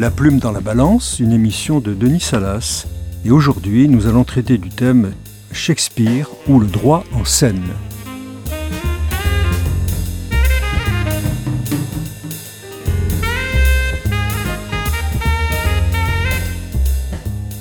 [0.00, 2.86] La plume dans la balance, une émission de Denis Salas.
[3.26, 5.12] Et aujourd'hui, nous allons traiter du thème
[5.52, 7.66] Shakespeare ou le droit en scène.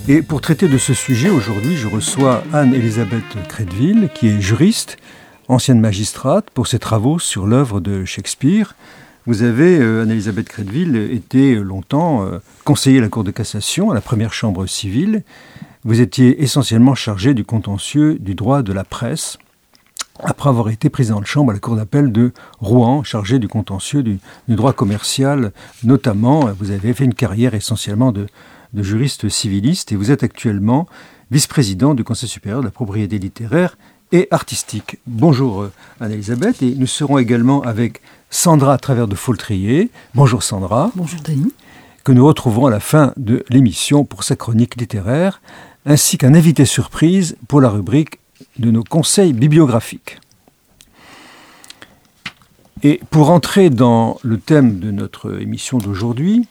[0.08, 4.96] Et pour traiter de ce sujet, aujourd'hui, je reçois Anne-Elisabeth Crédville, qui est juriste,
[5.50, 8.76] ancienne magistrate, pour ses travaux sur l'œuvre de Shakespeare.
[9.30, 13.94] Vous avez, euh, Anne-Elisabeth Crédville, été longtemps euh, conseiller à la Cour de cassation, à
[13.94, 15.22] la première chambre civile.
[15.84, 19.38] Vous étiez essentiellement chargé du contentieux du droit de la presse,
[20.24, 24.02] après avoir été président de chambre à la Cour d'appel de Rouen, chargé du contentieux
[24.02, 25.52] du, droit commercial,
[25.84, 26.50] notamment.
[26.58, 28.26] Vous avez fait une carrière essentiellement de,
[28.74, 30.88] de juriste civiliste et vous êtes actuellement
[31.30, 33.78] vice-président du Conseil supérieur de la propriété littéraire
[34.12, 34.98] et artistique.
[35.06, 39.90] Bonjour euh, Anne-Elisabeth et nous serons également avec Sandra à travers de Foltrier.
[40.14, 40.92] Bonjour Sandra.
[40.96, 41.52] Bonjour Denis.
[42.04, 45.42] Que nous retrouvons à la fin de l'émission pour sa chronique littéraire,
[45.86, 48.20] ainsi qu'un invité surprise pour la rubrique
[48.60, 50.20] de nos conseils bibliographiques.
[52.84, 56.48] Et pour entrer dans le thème de notre émission d'aujourd'hui,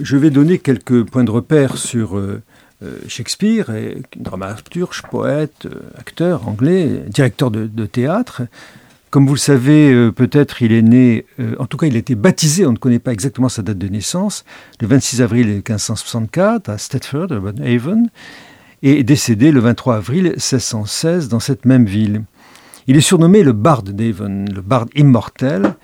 [0.00, 2.40] je vais donner quelques points de repère sur euh,
[2.84, 3.66] euh, Shakespeare,
[4.16, 8.42] dramaturge, poète, euh, acteur anglais, directeur de, de, théâtre.
[9.12, 11.26] Comme vous le savez, peut-être il est né,
[11.58, 13.88] en tout cas il a été baptisé, on ne connaît pas exactement sa date de
[13.88, 14.46] naissance,
[14.80, 18.08] le 26 avril 1564 à Stedford, à Haven,
[18.82, 22.22] et décédé le 23 avril 1616 dans cette même ville.
[22.86, 25.74] Il est surnommé le Bard d'Avon, le Bard immortel,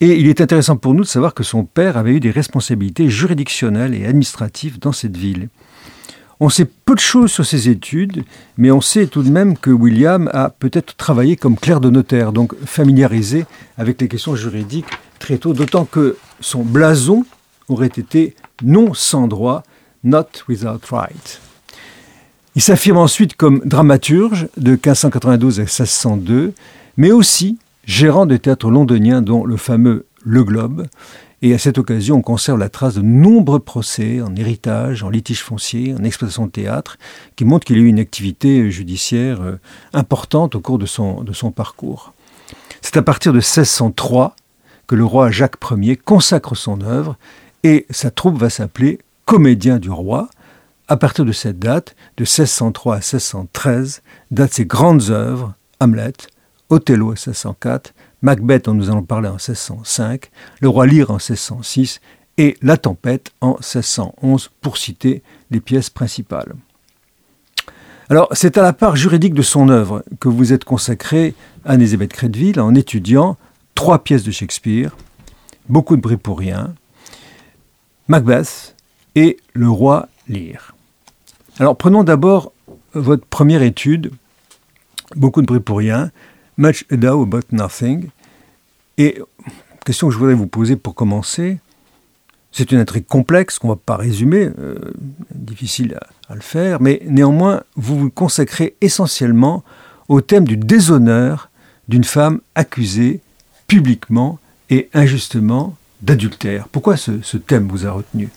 [0.00, 3.10] et il est intéressant pour nous de savoir que son père avait eu des responsabilités
[3.10, 5.48] juridictionnelles et administratives dans cette ville.
[6.38, 8.24] On sait peu de choses sur ses études,
[8.58, 12.32] mais on sait tout de même que William a peut-être travaillé comme clerc de notaire,
[12.32, 13.46] donc familiarisé
[13.78, 14.86] avec les questions juridiques
[15.18, 17.24] très tôt, d'autant que son blason
[17.68, 19.62] aurait été non sans droit,
[20.04, 21.40] not without right.
[22.54, 26.52] Il s'affirme ensuite comme dramaturge de 1592 à 1602,
[26.96, 30.86] mais aussi gérant de théâtres londoniens dont le fameux Le Globe.
[31.46, 35.44] Et à cette occasion, on conserve la trace de nombreux procès en héritage, en litige
[35.44, 36.98] foncier, en exploitation de théâtre,
[37.36, 39.60] qui montrent qu'il a eu une activité judiciaire euh,
[39.92, 42.14] importante au cours de son, parcours.
[42.82, 44.34] C'est à partir de 1603
[44.88, 47.16] que le roi Jacques Ier consacre son œuvre
[47.62, 50.28] et sa troupe va s'appeler Comédien du roi.
[50.88, 54.02] À partir de cette date, de 1603 à 1613,
[54.32, 56.12] datent ses grandes œuvres, Hamlet,
[56.70, 62.00] Othello en 1604, Macbeth dont nous allons parler en 1605, Le Roi Lear en 1606
[62.38, 66.54] et La Tempête en 1611 pour citer les pièces principales.
[68.08, 71.34] Alors, c'est à la part juridique de son œuvre que vous êtes consacré,
[71.64, 73.36] Anne-Elisabeth Crédville, en étudiant
[73.74, 74.96] trois pièces de Shakespeare,
[75.68, 76.74] Beaucoup de bruit pour rien,
[78.06, 78.76] Macbeth
[79.16, 80.76] et Le Roi Lear.
[81.58, 82.52] Alors, prenons d'abord
[82.94, 84.12] votre première étude,
[85.16, 86.12] Beaucoup de bruit pour rien,
[86.58, 88.08] Much Ado About Nothing.
[88.98, 89.20] Et
[89.84, 91.58] question que je voudrais vous poser pour commencer,
[92.52, 94.76] c'est une intrigue complexe qu'on ne va pas résumer, euh,
[95.34, 99.62] difficile à, le faire, mais néanmoins, vous vous consacrez essentiellement
[100.08, 101.50] au thème du déshonneur
[101.88, 103.20] d'une femme accusée
[103.68, 104.38] publiquement
[104.70, 106.68] et injustement d'adultère.
[106.68, 108.30] Pourquoi ce, ce, thème vous a retenu?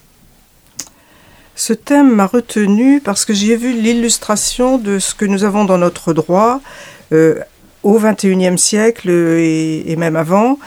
[1.56, 5.78] Ce thème m'a retenu parce que j'ai vu l'illustration de ce que nous avons dans
[5.78, 6.62] notre droit.
[7.12, 7.40] Euh,
[7.84, 10.60] au XXIe siècle et, même avant,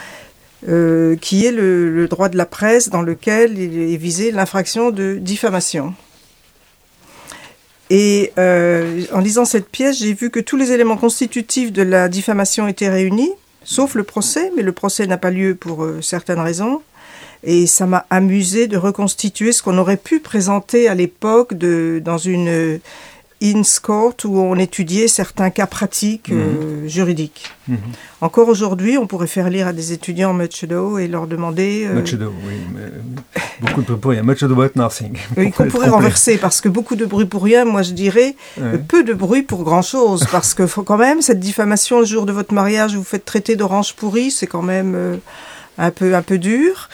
[0.67, 5.93] euh, qui est le, droit de la presse dans lequel est visé l'infraction de diffamation.
[7.89, 12.09] Et euh, en lisant cette pièce, j'ai vu que tous les éléments constitutifs de la
[12.09, 13.31] diffamation étaient réunis,
[13.63, 16.81] sauf le procès, mais le procès n'a pas lieu pour euh, certaines raisons.
[17.43, 22.79] Et ça m'a amusé de reconstituer ce qu'on aurait pu présenter à l'époque dans une
[23.43, 26.37] INSCORT où on étudiait certains cas pratiques mmh.
[26.37, 27.51] euh, juridiques.
[27.67, 27.75] Mmh.
[28.21, 31.85] Encore aujourd'hui, on pourrait faire lire à des étudiants Muchado et leur demander...
[31.85, 31.95] Euh...
[31.95, 32.53] Muchado, oui.
[32.73, 34.23] Mais beaucoup de bruit pour rien.
[34.23, 35.17] Muchado about nothing.
[35.35, 38.77] Oui, qu'on pourrait renverser parce que beaucoup de bruit pour rien, moi je dirais ouais.
[38.77, 42.31] peu de bruit pour grand-chose parce que faut quand même, cette diffamation le jour de
[42.31, 45.17] votre mariage, vous faites traiter d'orange pourri, c'est quand même euh,
[45.77, 46.89] un, peu, un peu dur.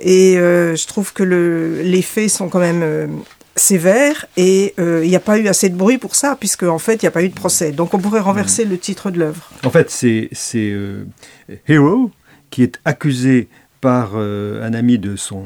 [0.00, 3.06] Et euh, je trouve que le, les faits sont quand même euh,
[3.56, 6.78] sévère et il euh, n'y a pas eu assez de bruit pour ça puisque en
[6.78, 8.70] fait il n'y a pas eu de procès donc on pourrait renverser mmh.
[8.70, 11.04] le titre de l'œuvre en fait c'est euh,
[11.68, 12.10] Hero
[12.50, 13.48] qui est accusé
[13.80, 15.42] par euh, un ami de son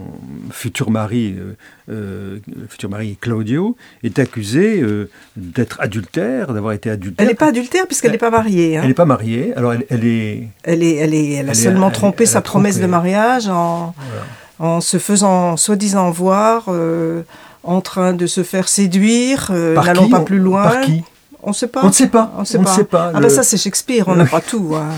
[0.50, 1.36] futur mari
[1.90, 2.38] euh,
[2.68, 4.82] futur mari Claudio est accusé
[5.36, 8.80] d'être adultère d'avoir été adultère elle n'est pas adultère puisqu'elle n'est pas mariée hein.
[8.82, 11.56] elle n'est pas mariée alors elle, elle, est elle est elle est elle a elle
[11.56, 12.86] seulement est, trompé sa promesse trompé.
[12.86, 14.24] de mariage en voilà
[14.58, 17.22] en se faisant soi-disant voir, euh,
[17.64, 20.62] en train de se faire séduire, euh, n'allons pas plus loin.
[20.62, 21.02] Par qui
[21.42, 21.80] On ne sait pas.
[21.84, 22.32] On ne sait pas.
[22.36, 23.10] On ne sait sait pas.
[23.14, 24.74] Ah Le- bah ça c'est Shakespeare, on n'a pas tout.
[24.74, 24.88] hein.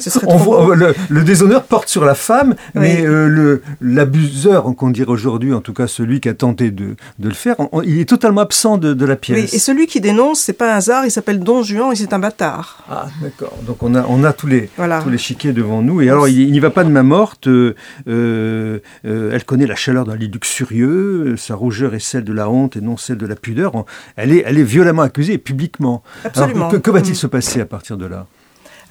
[0.00, 0.74] Ce serait On trop voit- beau.
[0.74, 2.80] le, le déshonneur porte sur la femme, Oui.
[2.80, 7.28] mais euh, l'abuseur, qu'on dirait aujourd'hui, en tout cas celui qui a tenté de, de
[7.28, 9.54] le faire, on- il est totalement absent de, de la Oui, pièce.
[9.54, 12.18] et celui qui dénonce, c'est pas un hasard, il s'appelle Don Juan et c'est un
[12.18, 12.84] bâtard.
[12.90, 13.52] Ah, d'accord.
[13.66, 15.00] Donc on a, on a tous les, Voilà.
[15.02, 16.00] tous les chiquiers devant nous.
[16.00, 17.46] Et alors, il, n'y va pas de main morte.
[17.46, 17.74] euh,
[18.08, 21.34] euh, euh, elle connaît la chaleur d'un lit luxurieux.
[21.36, 23.72] Sa rougeur est celle de la honte et non celle de la pudeur.
[24.16, 26.02] Elle est, elle est violemment accusée, publiquement.
[26.24, 26.68] Alors, Absolument.
[26.70, 27.16] que, que va-t-il Mm.
[27.16, 28.26] se passer à partir de là?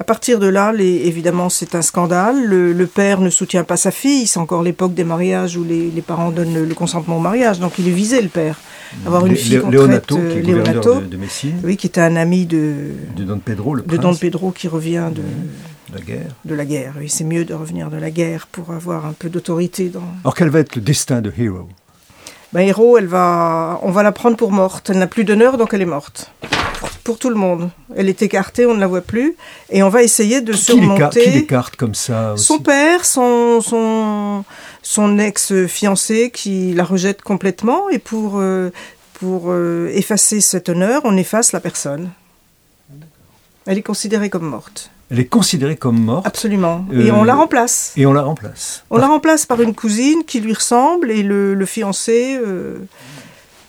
[0.01, 2.44] À partir de là, les- évidemment, c'est un scandale.
[2.44, 4.25] Le, le père ne soutient pas sa fille.
[4.25, 7.59] C'est encore l'époque des mariages où les, les parents donnent le, le consentement au mariage.
[7.59, 8.59] Donc il est visé, le père.
[9.06, 11.86] Avoir une fille Léonato, traite, qui euh, est gouverneur Léonato, de, de Messine, oui, qui
[11.86, 12.74] était un ami de,
[13.15, 16.36] de Don Pedro, le de prince Don Pedro qui revient de, de la guerre.
[16.45, 16.94] de la guerre.
[17.00, 20.01] Oui, c'est mieux de revenir de la guerre pour avoir un peu d'autorité dans.
[20.24, 21.69] Alors, quel va être le destin de Hero?
[22.53, 24.89] Ben, Héros, elle va, on va la prendre pour morte.
[24.89, 26.31] Elle n'a plus d'honneur, donc elle est morte.
[26.80, 27.69] Pour, pour tout le monde.
[27.95, 29.36] Elle est écartée, on ne la voit plus.
[29.69, 31.31] Et on va essayer de qui l'écarte, qui surmonter.
[31.31, 34.44] l'écarte comme ça aussi Son père, son, son,
[34.81, 37.89] son ex-fiancé qui la rejette complètement.
[37.89, 38.71] Et pour, euh,
[39.13, 42.09] pour euh, effacer cet honneur, on efface la personne.
[43.65, 44.89] Elle est considérée comme morte.
[45.12, 46.86] Elle est considérée comme morte Absolument.
[46.94, 47.92] Euh, Et on la remplace.
[47.98, 48.84] et on la remplace.
[48.90, 52.78] On la remplace par une cousine qui lui ressemble et le, le fiancé euh,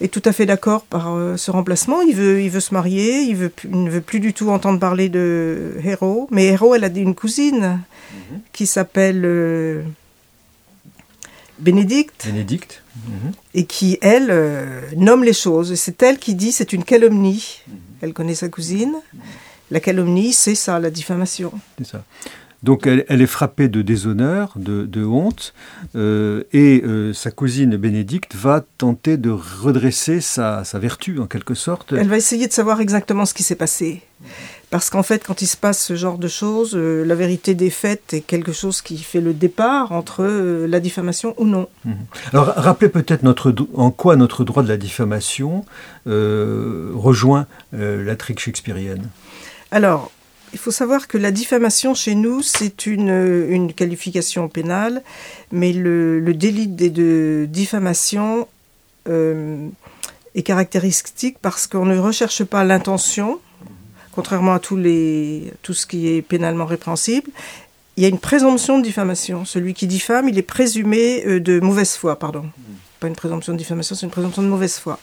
[0.01, 2.01] est tout à fait d'accord par euh, ce remplacement.
[2.03, 4.51] Il veut, il veut se marier, il, veut, plus- il ne veut plus du tout
[4.51, 6.29] entendre parler de Héro.
[6.31, 7.81] Mais Héro, elle a une cousine
[8.53, 9.83] qui s'appelle euh,
[11.59, 12.83] Bénédicte Bénédicte.
[13.09, 13.33] Mhm.
[13.55, 15.73] et qui, elle, euh, nomme les choses.
[15.73, 17.61] Et c'est elle qui dit c'est une calomnie.
[18.01, 18.95] Elle connaît sa cousine.
[19.73, 21.51] La calomnie, c'est ça, la diffamation.
[21.79, 22.05] C'est ça.
[22.63, 25.55] Donc elle, elle est frappée de déshonneur, de, de honte,
[25.97, 31.55] euh, et euh, sa cousine Bénédicte va tenter de redresser sa, sa vertu en quelque
[31.55, 31.93] sorte.
[31.93, 34.03] Elle va essayer de savoir exactement ce qui s'est passé.
[34.71, 37.71] Parce qu'en fait, quand il se passe ce genre de choses, euh, la vérité des
[37.71, 40.25] faits est quelque chose qui fait le départ entre
[40.67, 41.67] la diffamation ou non.
[42.33, 45.65] Alors rappelez peut-être notre en quoi notre droit de la diffamation
[46.07, 49.09] rejoint la trique shakespearienne.
[49.73, 50.13] Alors,
[50.53, 55.03] il faut savoir que la diffamation chez nous, c'est une, une qualification pénale,
[55.51, 58.47] mais le, délit de, de diffamation
[59.09, 59.67] euh,
[60.35, 63.41] est caractéristique parce qu'on ne recherche pas l'intention,
[64.13, 67.31] contrairement à tous les, tout ce qui est pénalement répréhensible.
[67.97, 69.47] Il y a une présomption de diffamation.
[69.47, 72.45] Celui qui diffame, il est présumé euh, de mauvaise foi, pardon.
[73.01, 74.99] Pas une présomption de diffamation, c'est une présomption de mauvaise foi.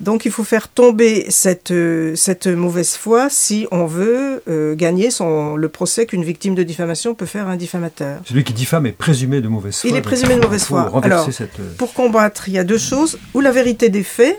[0.00, 5.10] Donc il faut faire tomber cette, euh, cette mauvaise foi si on veut euh, gagner
[5.10, 8.20] son, le procès qu'une victime de diffamation peut faire à un diffamateur.
[8.26, 9.88] Celui qui diffame est présumé de mauvaise foi.
[9.88, 10.82] Il est présumé de mauvaise foi.
[10.88, 13.18] renverser Alors, cette, euh, Pour combattre, il y a deux choses.
[13.32, 14.38] Ou la vérité des faits,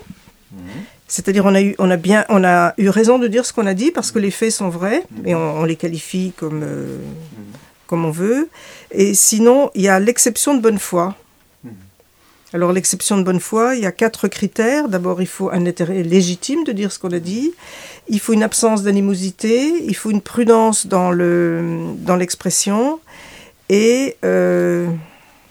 [1.07, 3.65] c'est-à-dire on a, eu, on, a bien, on a eu raison de dire ce qu'on
[3.65, 6.98] a dit parce que les faits sont vrais et on, on les qualifie comme, euh,
[7.88, 8.50] comme on veut.
[8.92, 11.15] Et sinon, il y a l'exception de bonne foi.
[12.53, 14.88] Alors l'exception de bonne foi, il y a quatre critères.
[14.88, 17.51] D'abord, il faut un intérêt légitime de dire ce qu'on a dit.
[18.07, 19.73] Il faut une absence d'animosité.
[19.85, 21.61] Il faut une prudence dans le
[21.97, 22.99] dans l'expression
[23.69, 24.87] et euh,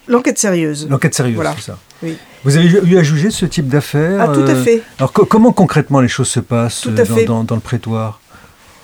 [0.09, 0.87] l'enquête sérieuse.
[0.89, 1.55] L'enquête sérieuse, Voilà.
[1.57, 1.79] c'est ça.
[2.03, 2.17] Oui.
[2.45, 4.83] Vous avez eu à juger ce type d'affaires Ah, tout à euh, fait.
[4.99, 7.25] Alors co- comment concrètement les choses se passent Tout euh, à dans, fait.
[7.27, 8.21] dans- dans le prétoire?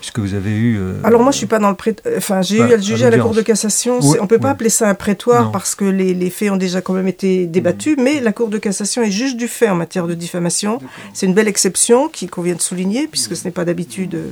[0.02, 0.78] Puisque vous avez eu...
[0.80, 1.94] euh, Alors moi, je suis pas dans le pré...
[2.16, 3.18] Enfin, j'ai eu à le juger à la.
[3.21, 4.00] Cour de cassation.
[4.02, 4.52] Oui, on peut pas oui.
[4.52, 5.50] appeler ça un prétoire Non.
[5.52, 8.59] parce que les, les faits ont déjà quand même été débattus, mais la Cour de
[8.59, 10.80] cassation est juge du fait en matière de diffamation.
[11.14, 14.16] C'est une belle exception qui convient de souligner puisque ce n'est pas d'habitude.
[14.16, 14.26] euh,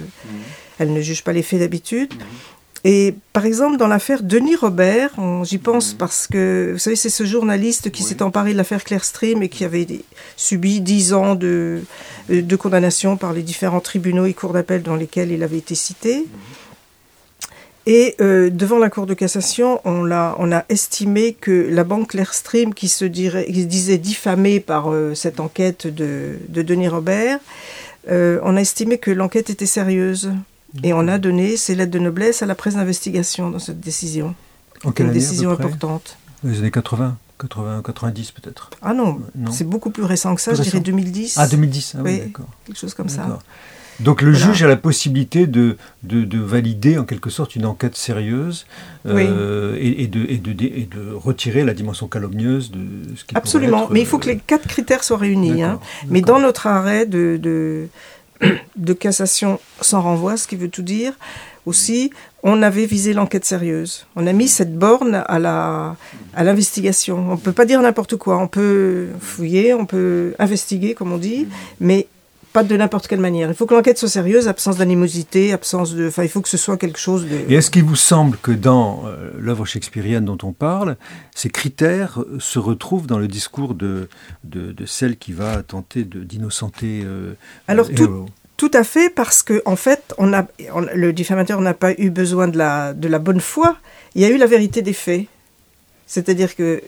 [0.81, 2.13] Elle ne juge pas les faits d'habitude.
[2.85, 5.11] Et par exemple, dans l'affaire Denis Robert,
[5.45, 9.43] j'y pense parce que, vous savez, c'est ce journaliste qui s'est emparé de l'affaire Clearstream
[9.43, 10.03] et qui avait des-
[10.37, 11.83] subi dix ans de,
[12.31, 15.75] euh, de condamnation par les différents tribunaux et cours d'appel dans lesquels il avait été
[15.75, 16.25] cité.
[17.87, 22.09] Et euh, devant la Cour de cassation, on, l'a- on a estimé que la banque
[22.11, 26.89] Clearstream, qui se dirait, qui se disait diffamée par euh, cette enquête de, de Denis
[26.89, 27.41] Robert,
[28.11, 30.31] euh, on a estimé que l'enquête était sérieuse.
[30.85, 34.35] Et on a donné ces lettres de noblesse à la presse d'investigation dans cette décision.
[34.85, 36.17] en quelle Une année, à peu décision près importante.
[36.45, 38.71] Les années 80, 80 90 peut-être.
[38.83, 39.51] Ah non, Non.
[39.51, 40.91] c'est beaucoup plus récent que ça, Plus je dirais récent.
[40.91, 41.35] 2010.
[41.39, 42.19] Ah 2010, ah oui, Oui.
[42.27, 42.47] d'accord.
[42.67, 43.39] Quelque chose comme ça.
[43.99, 44.47] Donc le Voilà.
[44.55, 48.65] juge a la possibilité de, de, de valider en quelque sorte une enquête sérieuse
[49.05, 52.79] euh, et, et de, et, de, et de retirer la dimension calomnieuse de
[53.17, 55.63] ce qui Absolument, être, mais il faut que euh, les quatre critères soient réunis.
[55.63, 55.81] Hein.
[56.09, 57.89] Mais dans notre arrêt de,
[58.77, 61.13] de cassation sans renvoi, ce qui veut tout dire,
[61.67, 62.11] aussi,
[62.43, 64.07] on avait visé l'enquête sérieuse.
[64.17, 65.97] On a mis cette borne à la
[66.35, 67.33] à l'investigation.
[67.33, 68.39] On peut pas dire n'importe quoi.
[68.39, 71.47] On peut fouiller, on peut investiguer, comme on dit,
[71.81, 72.07] mais
[72.53, 73.49] pas de n'importe quelle manière.
[73.49, 76.09] Il faut que l'enquête soit sérieuse, absence d'animosité, absence de.
[76.09, 77.37] Enfin, il faut que ce soit quelque chose de.
[77.49, 80.97] Et est-ce qu'il vous semble que dans euh, l'œuvre shakespearienne dont on parle,
[81.35, 84.09] ces critères se retrouvent dans le discours de,
[84.45, 87.35] de, celle qui va tenter d'innocenter euh,
[87.69, 88.27] Alors, tout,
[88.57, 90.47] tout à fait, parce que en fait, on a,
[90.95, 93.77] le diffamateur n'a pas eu besoin de la, de la bonne foi.
[94.15, 95.27] Il y a eu la vérité des faits.
[96.07, 96.83] C'est-à-dire que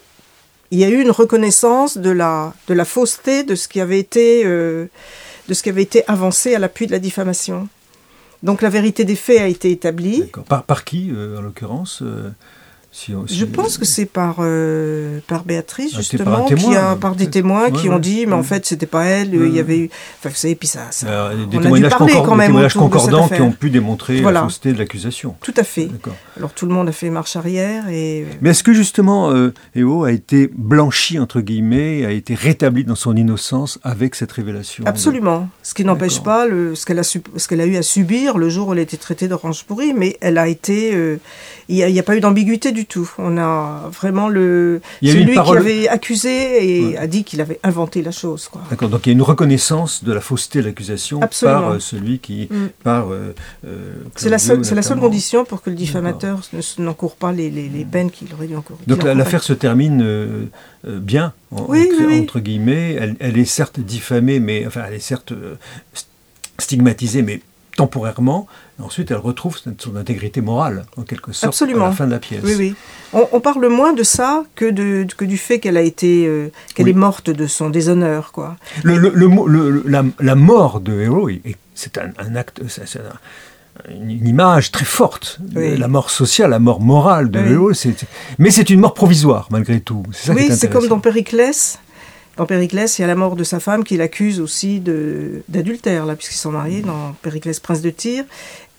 [0.71, 3.99] il y a eu une reconnaissance de la, de la fausseté de ce qui avait
[3.99, 4.43] été.
[4.43, 4.87] Euh,
[5.47, 7.67] de ce qui avait été avancé à l'appui de la diffamation.
[8.43, 10.23] Donc la vérité des faits a été établie.
[10.47, 12.03] Par, qui, euh, en l'occurrence
[13.09, 17.29] euh, je pense que c'est par, euh, par Béatrice, ah, justement, qui a, par des
[17.29, 19.89] témoins qui ont dit, mais en fait, c'était pas elle, il y avait eu.
[20.19, 20.91] Enfin, vous savez, puis ça.
[20.91, 25.35] ça des témoignages, quand même des concordants qui ont pu démontrer la fausseté de l'accusation.
[25.41, 25.89] Tout à fait.
[26.37, 27.89] Alors tout le monde a fait marche arrière.
[27.89, 28.25] et.
[28.41, 32.95] Mais est-ce que justement, euh, Eo a été blanchi, entre guillemets, a été rétabli dans
[32.95, 34.83] son innocence avec cette révélation?
[34.85, 35.49] Absolument.
[35.61, 38.73] Ce qui n'empêche pas le, ce qu'elle a, a eu à subir le jour où
[38.73, 40.93] elle a été traitée d'orange pourrie, mais elle a été.
[40.95, 41.17] Euh,
[41.69, 43.09] il n'y a, a, pas eu d'ambiguïté du tout.
[43.17, 48.11] On a vraiment le celui qui avait accusé et a dit qu'il avait inventé la
[48.11, 48.49] chose.
[48.69, 48.89] D'accord.
[48.89, 52.47] Donc il y a une reconnaissance de la fausseté de l'accusation par euh, celui qui
[52.49, 52.67] mm.
[52.83, 53.11] par.
[53.11, 53.33] Euh,
[53.65, 56.41] euh, c'est la seule c'est la seule condition pour que le diffamateur
[56.77, 58.81] n'encourt pas les, les, les, peines qu'il aurait dû encourir.
[58.87, 60.49] Donc l'affaire se termine
[60.85, 62.93] bien entre, guillemets.
[62.99, 65.33] Elle, elle, est certes diffamée, mais enfin elle est certes
[66.57, 67.41] stigmatisée, mais
[67.75, 68.47] temporairement,
[68.81, 71.85] ensuite elle retrouve son intégrité morale, en quelque sorte, Absolument.
[71.85, 72.41] à la fin de la pièce.
[72.43, 72.75] Oui, oui.
[73.13, 76.87] On, parle moins de ça que, de, que du fait qu'elle a été, euh, qu'elle
[76.87, 78.55] est morte de son déshonneur, quoi.
[78.83, 81.29] Le, le, la, la, mort de Hero,
[81.75, 82.99] c'est un, un, acte, c'est
[83.89, 85.39] une image très forte.
[85.53, 87.75] La mort sociale, la mort morale de oui.
[88.39, 90.03] mais c'est une mort provisoire, malgré tout.
[90.29, 91.79] oui, c'est comme dans Périclès
[92.37, 94.81] dans Périclès, y a la mort de sa femme qu'il accuse aussi
[95.47, 98.23] d'adultère, puisqu'ils sont mariés dans Périclès, prince de Tyr.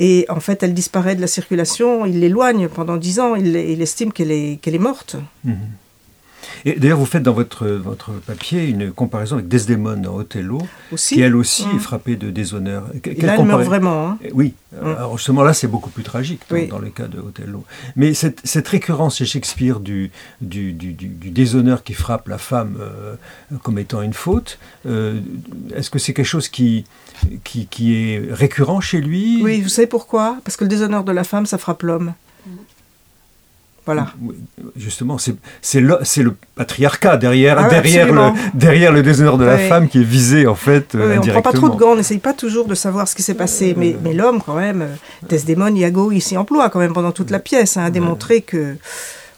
[0.01, 4.13] Et en fait, elle disparaît de la circulation, il l'éloigne pendant dix ans, il, estime
[4.13, 5.17] qu'elle est, est morte.
[5.45, 5.57] Mhm.
[6.67, 10.59] Et d'ailleurs, vous faites dans votre, votre papier une comparaison avec Desdemone dans Othello,
[10.97, 11.81] qui elle aussi est mmh.
[11.81, 12.85] frappée de déshonneur.
[13.19, 14.09] Là, elle meurt vraiment.
[14.09, 14.19] Hein.
[14.25, 14.87] Eh oui, mmh.
[14.87, 16.41] alors justement là, c'est beaucoup plus tragique
[16.71, 17.65] dans, le cas de Othello.
[17.97, 22.79] Mais cette, cette récurrence chez Shakespeare du, du, du, du, déshonneur qui frappe la femme
[22.81, 23.15] euh,
[23.63, 25.21] comme étant une faute, euh,
[25.75, 26.85] est-ce que c'est quelque chose qui,
[27.45, 29.43] qui, qui est récurrent chez lui?
[29.43, 30.39] Oui, vous savez pourquoi?
[30.45, 32.15] Parce que le déshonneur de la femme, ça frappe l'homme.
[33.87, 34.07] Voilà.
[34.77, 39.89] Justement, c'est le, le, patriarcat derrière, ah derrière, le, derrière le déshonneur de la femme
[39.89, 40.95] qui est visé en fait.
[40.95, 43.15] Oui, on ne prend pas trop de gants, on n'essaye pas toujours de savoir ce
[43.15, 43.75] qui s'est passé.
[43.77, 44.95] Mais, mais l'homme, quand même, euh,
[45.29, 48.77] Desdemone, Iago, il s'y emploie quand même pendant toute la pièce, hein, à démontrer que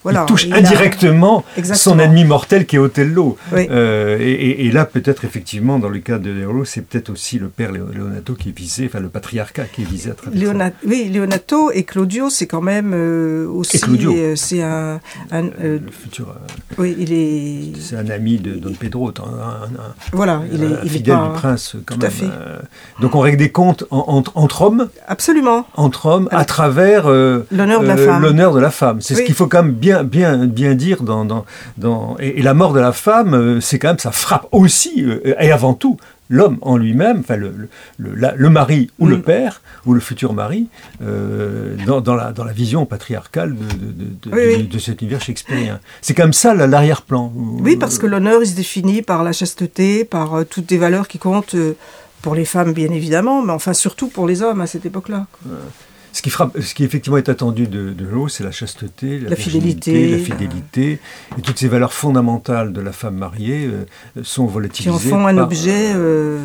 [0.05, 3.37] il touche indirectement son ennemi mortel qui est Othello.
[3.53, 7.71] Euh, et, là, peut-être effectivement, dans le cas de Léolo, c'est peut-être aussi le père
[7.71, 10.71] Leonato qui est visé, enfin le patriarcat qui est visé à travers ça.
[10.85, 13.79] Oui, Leonato et Claudio, c'est quand même euh, aussi.
[13.87, 14.99] Euh, c'est un.
[15.31, 16.35] le futur.
[16.77, 17.79] oui, il est.
[17.79, 19.67] C'est un ami de Don Pedro, un,
[20.11, 22.09] voilà, il est, il fidèle du prince quand tout même.
[22.09, 22.29] À fait.
[23.01, 24.89] donc on règle des comptes entre hommes.
[25.07, 25.65] Absolument.
[25.75, 28.21] Entre hommes, à travers l'honneur de la femme.
[28.21, 29.01] L'honneur de la femme.
[29.01, 31.45] C'est ce qu'il faut quand même bien bien, bien, dire dans, dans,
[31.77, 35.35] dans et, la mort de la femme, euh, c'est quand même, ça frappe aussi euh,
[35.39, 35.97] et avant tout
[36.29, 37.53] l'homme en lui-même, enfin le,
[37.97, 39.21] le, le, mari ou le mm.
[39.21, 40.67] père ou le futur mari,
[41.01, 45.79] euh, dans, dans, la, dans la vision patriarcale de, de, de, cet univers shakespearien.
[46.01, 47.31] C'est comme ça l'arrière-plan.
[47.35, 51.17] Oui, parce que l'honneur, il se définit par la chasteté, par toutes des valeurs qui
[51.17, 51.55] comptent
[52.21, 55.27] pour les femmes, bien évidemment, mais enfin surtout pour les hommes à cette époque-là.
[56.17, 59.35] Ce qui, frappe, ce qui effectivement est attendu de, de l'eau, c'est la chasteté, la,
[59.35, 60.99] fidélité, la fidélité,
[61.37, 64.89] et toutes ces valeurs fondamentales de la femme mariée euh, sont volatilisées.
[64.89, 66.43] Qui en font un objet euh,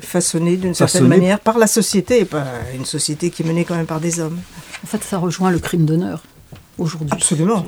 [0.00, 3.74] façonné d'une certaine manière par la société, et pas une société qui est menée quand
[3.74, 4.38] même par des hommes.
[4.82, 6.22] En fait, ça rejoint le crime d'honneur
[6.78, 7.10] aujourd'hui.
[7.12, 7.66] Absolument.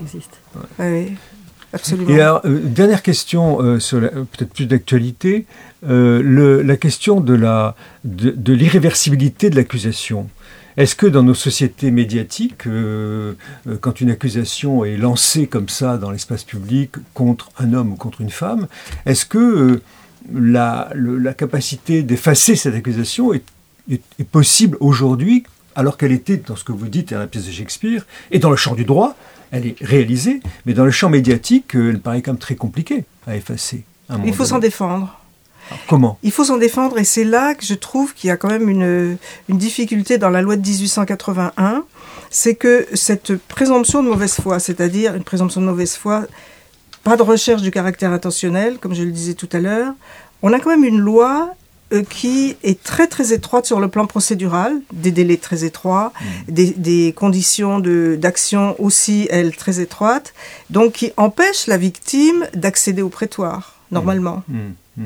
[0.78, 1.12] oui.
[1.74, 2.08] Absolument.
[2.08, 5.44] Et alors, euh, dernière question, sur peut-être plus d'actualité,
[5.82, 7.74] la question de
[8.54, 10.30] l'irréversibilité de l'accusation.
[10.76, 13.34] Est-ce que dans nos sociétés médiatiques, euh,
[13.68, 17.96] euh, quand une accusation est lancée comme ça dans l'espace public contre un homme ou
[17.96, 18.66] contre une femme,
[19.06, 19.82] est-ce que euh,
[20.32, 20.90] la,
[21.36, 23.42] capacité d'effacer cette accusation est,
[24.32, 25.44] possible aujourd'hui,
[25.76, 28.50] alors qu'elle était, dans ce que vous dites, dans la pièce de Shakespeare, et dans
[28.50, 29.16] le champ du droit,
[29.50, 33.36] elle est réalisée, mais dans le champ médiatique, elle paraît quand même très compliquée à
[33.36, 33.84] effacer.
[34.24, 35.20] Il faut s'en défendre.
[35.88, 38.48] Comment Il faut s'en défendre et c'est là que je trouve qu'il y a quand
[38.48, 39.16] même une,
[39.48, 41.84] une difficulté dans la loi de 1881
[42.34, 46.26] c'est que cette présomption de mauvaise foi, c'est-à-dire une présomption de mauvaise foi,
[47.04, 49.94] pas de recherche du caractère intentionnel, comme je le disais tout à l'heure,
[50.42, 51.54] on a quand même une loi
[51.92, 56.12] euh, qui est très très étroite sur le plan procédural, des délais très étroits,
[56.48, 56.52] mmh.
[56.76, 60.34] des, conditions d'action aussi, elles, très étroites,
[60.70, 64.42] donc qui empêchent la victime d'accéder au prétoire, normalement.
[64.48, 64.58] Mmh.
[64.96, 65.04] Mmh.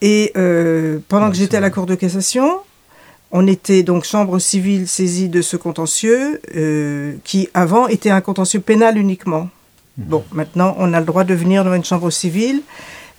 [0.00, 2.60] Et euh, pendant que j'étais à la Cour de cassation,
[3.30, 8.60] on était donc chambre civile saisie de ce contentieux, euh, qui avant était un contentieux
[8.60, 9.48] pénal uniquement.
[9.96, 12.62] Bon, maintenant, on a le droit de venir dans une chambre civile.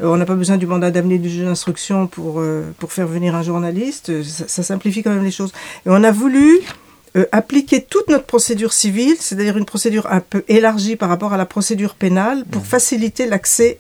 [0.02, 3.06] Euh, on n'a pas besoin du mandat d'amener du juge d'instruction pour, euh, pour faire
[3.06, 4.24] venir un journaliste.
[4.24, 5.52] Ça, simplifie quand même les choses.
[5.86, 6.60] Et on a voulu
[7.32, 11.46] appliquer toute notre procédure civile, c'est-à-dire une procédure un peu élargie par rapport à la
[11.46, 12.66] procédure pénale, pour mmh.
[12.66, 13.80] faciliter l'accès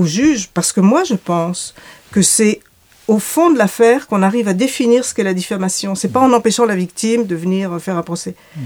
[0.00, 0.48] au juge.
[0.52, 1.74] Parce que moi, je pense
[2.10, 2.60] que c'est
[3.08, 5.94] au fond de l'affaire qu'on arrive à définir ce qu'est la diffamation.
[5.94, 8.34] C'est pas en empêchant la victime de venir faire un procès.
[8.56, 8.60] Mmh.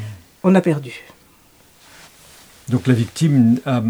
[0.44, 0.92] On a perdu.
[2.68, 3.82] Donc la victime a...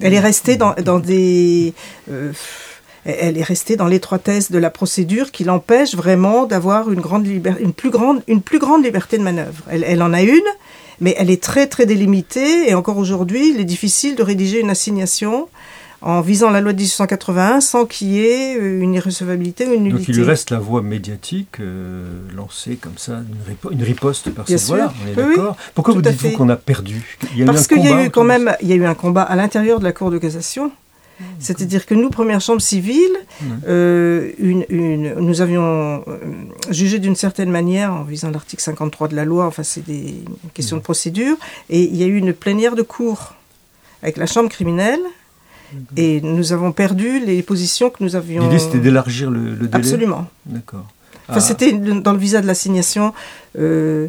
[0.00, 1.74] Elle est restée dans, des...
[2.10, 2.32] Euh,
[3.04, 7.72] elle est restée dans l'étroitesse de la procédure qui l'empêche vraiment d'avoir une, grande une,
[7.72, 9.62] plus grande, une plus grande liberté de manœuvre.
[9.70, 10.40] Elle, elle, en a une,
[11.00, 14.70] mais elle est très très délimitée et encore aujourd'hui, il est difficile de rédiger une
[14.70, 15.48] assignation
[16.00, 19.84] en visant la loi de 1881 sans qu'il y ait euh, une irrecevabilité ou une
[19.84, 20.12] nullité.
[20.12, 23.20] Donc il reste la voie médiatique euh, lancée comme ça,
[23.70, 25.56] une, riposte par cette voie on est d'accord.
[25.74, 27.18] Pourquoi vous dites-vous qu'on a perdu?
[27.46, 29.80] Parce qu'il y a eu quand même il y a eu un combat à l'intérieur
[29.80, 30.70] de la Cour de cassation.
[31.20, 33.10] Ah, C'est-à-dire que nous, première chambre civile,
[33.66, 36.04] euh, une, nous avions
[36.70, 40.14] jugé d'une certaine manière en visant l'article 53 de la loi, enfin c'est des
[40.54, 41.36] questions de procédure,
[41.70, 43.34] et il y a eu une plénière de cour
[44.02, 45.00] avec la chambre criminelle
[45.96, 48.42] et nous avons perdu les positions que nous avions.
[48.42, 50.26] L'idée, c'était d'élargir le, délai Absolument.
[50.46, 50.86] D'accord.
[51.28, 51.40] Enfin, ah.
[51.40, 53.12] c'était dans le visa de l'assignation.
[53.58, 54.08] Euh,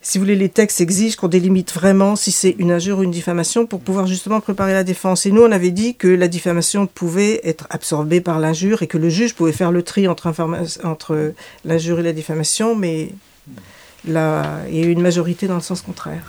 [0.00, 3.10] si vous voulez, les textes exigent qu'on délimite vraiment si c'est une injure ou une
[3.10, 5.26] diffamation pour pouvoir justement préparer la défense.
[5.26, 8.96] Et nous, on avait dit que la diffamation pouvait être absorbée par l'injure et que
[8.96, 10.32] le juge pouvait faire le tri entre,
[10.84, 11.34] entre
[11.64, 13.10] l'injure et la diffamation, mais
[14.06, 16.24] là, il y a eu une majorité dans le sens contraire.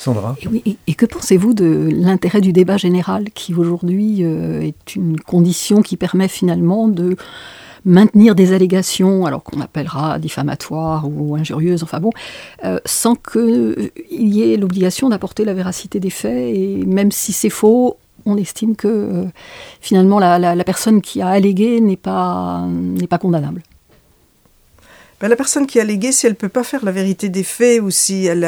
[0.00, 0.34] Sandra
[0.64, 5.98] et, que pensez-vous de l'intérêt du débat général qui aujourd'hui euh, est une condition qui
[5.98, 7.16] permet finalement de
[7.84, 12.12] maintenir des allégations, alors qu'on appellera diffamatoires ou injurieuses, enfin bon,
[12.64, 17.50] euh, sans qu'il y ait l'obligation d'apporter la véracité des faits, et même si c'est
[17.50, 19.24] faux, on estime que euh,
[19.82, 23.62] finalement la, la, personne qui a allégué n'est pas, n'est pas condamnable.
[25.20, 27.42] Ben, la personne qui a légué, si elle ne peut pas faire la vérité des
[27.42, 28.44] faits ou si elle,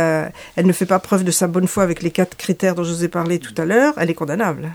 [0.57, 2.93] elle ne fait pas preuve de sa bonne foi avec les quatre critères dont je
[2.93, 4.71] vous ai parlé tout à l'heure, elle est condamnable.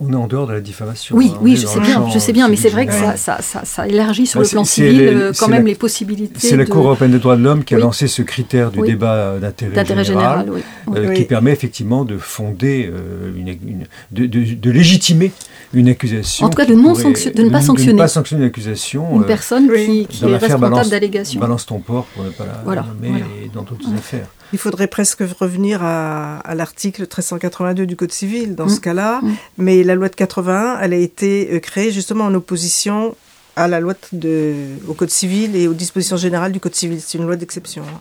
[0.00, 1.16] On est en dehors de la diffamation.
[1.16, 3.88] Oui, hein, oui, je sais bien, je sais bien, mais c'est vrai que ça, ça,
[3.88, 6.34] élargit sur le plan civil euh, quand même les possibilités.
[6.38, 9.38] C'est la Cour européenne des droits de l'homme qui a lancé ce critère du débat
[9.38, 10.50] d'intérêt général,
[10.94, 15.32] euh, qui permet effectivement de fonder, euh, une, de, légitimer
[15.74, 16.46] une accusation.
[16.46, 17.92] En tout cas, de, non de ne pas sanctionner.
[17.92, 19.16] De ne pas sanctionner une accusation.
[19.16, 21.40] Une personne qui, est responsable d'allégation.
[21.40, 24.26] Balance ton port pour ne pas la voilà, nommer dans d'autres affaires.
[24.52, 28.80] Il faudrait presque revenir à, l'article 1382 du Code civil dans ce mm.
[28.80, 29.32] cas-là, mm.
[29.58, 33.16] mais la loi de 81, elle a été euh, créée justement en opposition
[33.56, 34.54] à la loi de,
[34.88, 37.00] au Code civil et aux dispositions générales du Code civil.
[37.00, 37.82] C'est une loi d'exception.
[37.82, 38.00] Hein.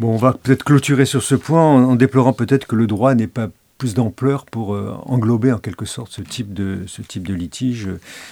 [0.00, 3.26] Bon, on va peut-être clôturer sur ce point en, déplorant peut-être que le droit n'ait
[3.26, 3.48] pas
[3.80, 7.88] plus d'ampleur pour euh, englober en quelque sorte ce type de, ce type de litige.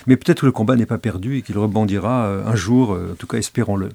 [0.06, 3.14] Mais peut-être que le combat n'est pas perdu et qu'il rebondira euh, un jour, en
[3.14, 3.88] tout cas espérons-le.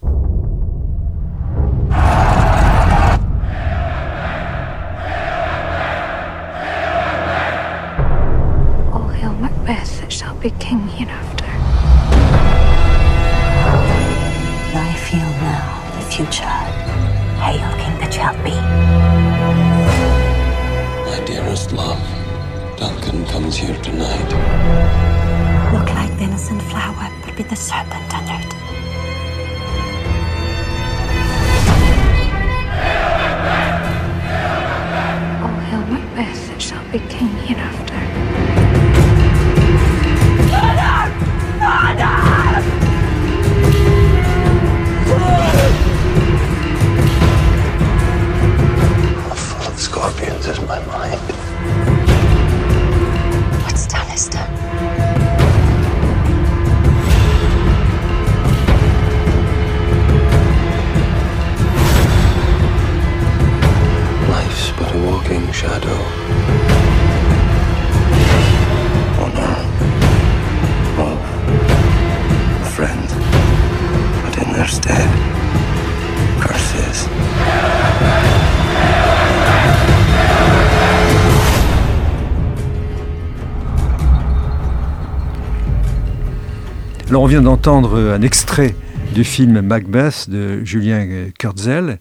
[87.24, 88.76] On vient d'entendre un extrait
[89.16, 92.00] du film Macbeth de Julien Kurtzel.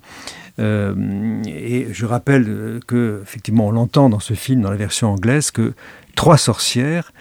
[0.59, 5.53] Euh, et je rappelle que, effectivement, on l'entend dans ce film, dans la version anglaise,
[5.53, 5.75] que
[6.17, 7.13] trois sorcières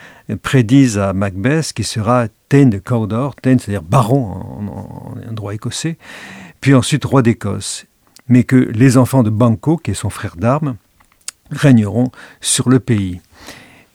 [0.42, 6.00] prédisent à Macbeth qui sera Thane de Cawdor, Thane c'est-à-dire baron en, droit écossais,
[6.60, 7.86] puis ensuite roi d'Écosse,
[8.28, 10.76] mais que les enfants de Banco, qui est son frère d'armes,
[11.52, 12.10] régneront
[12.40, 13.22] sur le pays.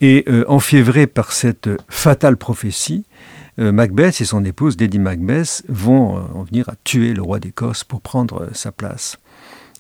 [0.01, 6.17] Et euh, enfiévrés par cette fatale prophétie, euh, Macbeth et son épouse Lady Macbeth vont
[6.17, 9.19] euh, en venir à tuer le roi d'Écosse pour prendre euh, sa place.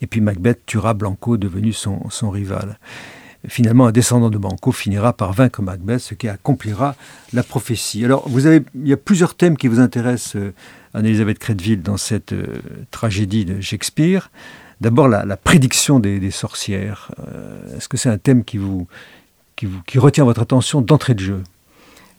[0.00, 2.78] Et puis Macbeth tuera Blanco, devenu son, rival.
[3.48, 6.96] Finalement, un descendant de Blanco finira par vaincre Macbeth, ce qui accomplira
[7.32, 8.04] la prophétie.
[8.04, 10.52] Alors, vous avez, il y a plusieurs thèmes qui vous intéressent, euh,
[10.94, 12.60] Anne-Elisabeth Crédville, dans cette euh,
[12.90, 14.30] tragédie de Shakespeare.
[14.80, 17.10] D'abord, la, prédiction des, sorcières.
[17.20, 18.86] Euh, Est-ce que c'est un thème qui vous,
[19.54, 21.42] qui, vous, qui retient votre attention d'entrée de jeu?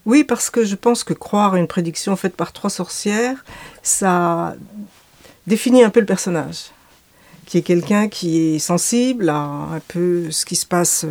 [0.08, 3.44] Oui, parce que je pense que croire à une prédiction faite par trois sorcières,
[3.82, 4.56] ça
[5.46, 6.70] définit un peu le personnage
[7.44, 11.04] qui est quelqu'un qui est sensible à un peu ce qui se passe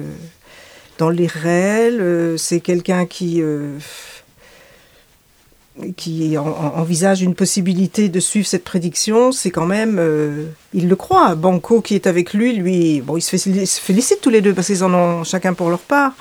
[0.98, 2.36] dans les réels.
[2.40, 3.78] C'est quelqu'un qui, euh,
[6.40, 9.32] envisage une possibilité de suivre cette prédiction.
[9.32, 11.36] C'est quand même, euh, il le croit.
[11.36, 14.94] Banco qui est avec lui, lui, bon, se, félicitent tous les deux parce qu'ils en
[14.94, 16.14] ont chacun pour leur part.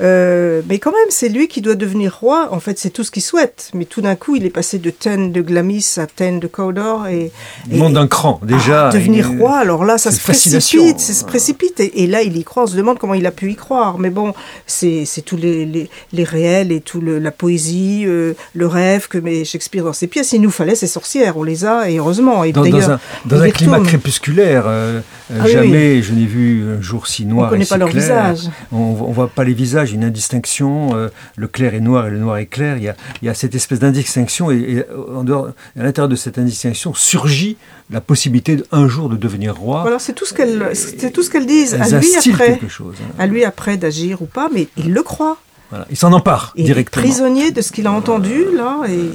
[0.00, 2.48] Euh, mais quand même, c'est lui qui doit devenir roi.
[2.52, 3.70] En fait, c'est tout ce qu'il souhaite.
[3.74, 7.06] Mais tout d'un coup, il est passé de Ten de Glamis à Ten de Cawdor
[7.08, 7.32] et,
[7.70, 8.90] et monte d'un cran déjà.
[8.90, 9.58] devenir roi.
[9.58, 11.80] Alors là, ça se précipite, ça se précipite.
[11.80, 12.64] Et, et, là, il y croit.
[12.64, 13.98] On se demande comment il a pu y croire.
[13.98, 14.34] Mais bon,
[14.66, 19.18] c'est tous les, les, les, réels et tout le, la poésie, euh, le rêve que
[19.18, 20.32] met Shakespeare dans ses pièces.
[20.32, 21.36] Il nous fallait ces sorcières.
[21.36, 22.44] On les a et heureusement.
[22.44, 25.00] Et dans, dans un, dans un climat crépusculaire, euh,
[25.32, 26.02] ah, jamais oui.
[26.02, 27.48] je n'ai vu un jour si noir.
[27.48, 28.48] On ne connaît pas leur visage.
[28.72, 32.18] On, on voit pas les visages une indistinction, euh, le clair est noir et le
[32.18, 35.24] noir est clair, il y a, il y a cette espèce d'indistinction et, et, en
[35.24, 35.48] dehors,
[35.78, 37.56] à l'intérieur de cette indistinction surgit
[37.90, 39.82] la possibilité un jour de devenir roi.
[39.82, 41.74] Voilà, c'est tout ce qu'elles, c'est tout ce qu'elles disent.
[41.74, 43.14] à lui après, chose, hein.
[43.18, 45.38] à lui après d'agir ou pas, mais il le croit.
[45.70, 45.86] Voilà.
[45.90, 47.04] Il s'en empare il directement.
[47.04, 49.10] Est prisonnier de ce qu'il a entendu là et.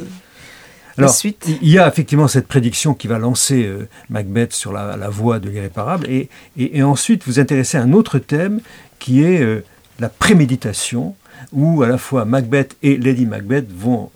[0.97, 1.47] Alors, suite.
[1.47, 5.39] il y a effectivement cette prédiction qui va lancer euh, Macbeth sur la, la voie
[5.39, 8.59] de l'irréparable, et, et, et, ensuite vous intéressez à un autre thème
[8.99, 9.63] qui est euh,
[9.99, 11.15] la préméditation,
[11.51, 14.11] où à la fois Macbeth et Lady Macbeth vont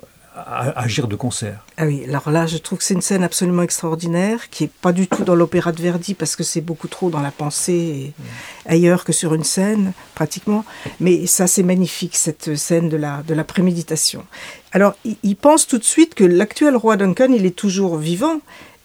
[0.75, 1.65] agir de concert.
[1.77, 4.93] Ah oui, alors là, je trouve que c'est une scène absolument extraordinaire, qui est pas
[4.93, 8.13] du tout dans l'opéra de Verdi, parce que c'est beaucoup trop dans la pensée, et
[8.17, 8.71] mmh.
[8.71, 10.63] ailleurs que sur une scène, pratiquement.
[10.99, 14.25] Mais ça, c'est magnifique, cette scène de la, de la préméditation.
[14.73, 18.39] Alors, il, il pense tout de suite que l'actuel roi Duncan, il est toujours vivant,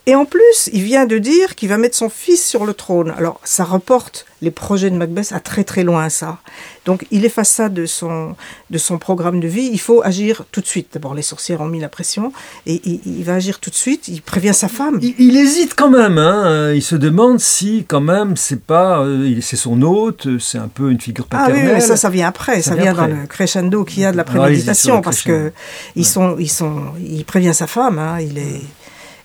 [0.07, 3.15] et en plus, il vient de dire qu'il va mettre son fils sur le trône.
[3.17, 6.39] Alors, ça reporte les projets de Macbeth à très très loin, ça.
[6.87, 8.35] Donc, il efface ça de son,
[8.71, 9.71] de son programme de vie.
[9.73, 10.89] Il faut agir tout de suite.
[10.95, 12.33] D'abord, les sorcières ont mis la pression,
[12.67, 14.09] et il, il, va agir tout de suite.
[14.09, 14.99] Il prévient sa femme.
[15.01, 16.19] Il, il hésite quand même.
[16.19, 16.73] Hein.
[16.75, 20.91] Il se demande si, quand même, c'est pas, euh, c'est son hôte, c'est un peu
[20.91, 21.61] une figure paternelle.
[21.63, 22.61] Ah oui, mais ça, ça vient après.
[22.61, 23.09] Ça, ça vient, après.
[23.09, 25.53] dans le crescendo qu'il y a de la préméditation, parce que
[25.95, 28.01] ils sont, ils sont, il prévient sa femme.
[28.01, 28.19] Hein.
[28.21, 28.63] Il est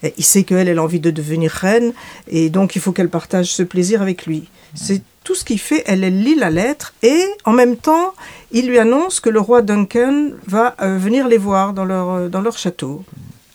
[0.04, 1.94] il sait qu'elle, elle a envie de devenir reine,
[2.28, 4.50] et donc il faut qu'elle partage ce plaisir avec lui.
[4.76, 8.14] C'est tout ce qu'il fait, elle, elle lit la lettre, et en même temps,
[8.52, 12.30] il lui annonce que le roi Duncan va euh, venir les voir dans leur, euh,
[12.30, 13.04] dans leur château.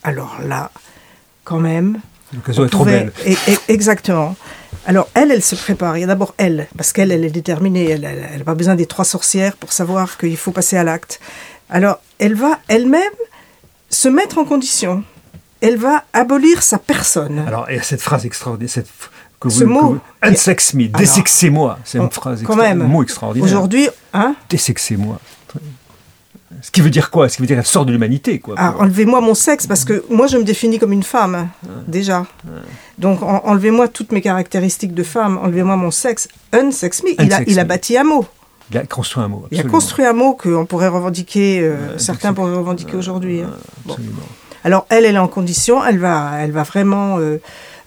[0.03, 0.71] Alors là,
[1.45, 2.01] quand même...
[2.35, 3.13] L'occasion est trop belle.
[3.27, 4.37] Et, et, exactement.
[4.87, 5.97] Alors elle, elle se prépare.
[5.97, 7.91] Il y a d'abord elle, parce qu'elle, elle est déterminée.
[7.91, 11.21] Elle n'a pas besoin des trois sorcières pour savoir qu'il faut passer à l'acte.
[11.69, 13.03] Alors elle va elle-même
[13.91, 15.05] se mettre en condition
[15.63, 17.39] elle va abolir sa personne.
[17.47, 18.89] Alors, a cette phrase extraordinaire, cette,
[19.41, 23.49] que vous, ce mot, unsex me, désexez-moi, c'est une phrase quand même, un mot extraordinaire.
[23.49, 25.19] Aujourd'hui, hein Désexez-moi.
[26.61, 27.29] Ce qui veut dire quoi?
[27.29, 28.55] Ce qui veut dire qu'elle sort de l'humanité, quoi.
[28.59, 31.49] Ah, enlevez-moi mon sexe, parce que moi, je me définis comme une femme,
[31.89, 32.27] déjà.
[32.99, 36.29] Donc, en, enlevez-moi toutes mes caractéristiques de femme, enlevez-moi mon sexe.
[36.53, 38.27] Unsex me, il, a, il a bâti un mot.
[38.71, 39.43] Il a construit un mot.
[39.45, 39.65] Absolument.
[39.65, 43.41] Il a construit un mot qu'on pourrait revendiquer, euh, certains pourraient revendiquer aujourd'hui.
[43.41, 43.51] Hein.
[43.89, 44.23] Absolument.
[44.65, 47.39] Alors elle, elle est en condition, elle va, elle va vraiment euh,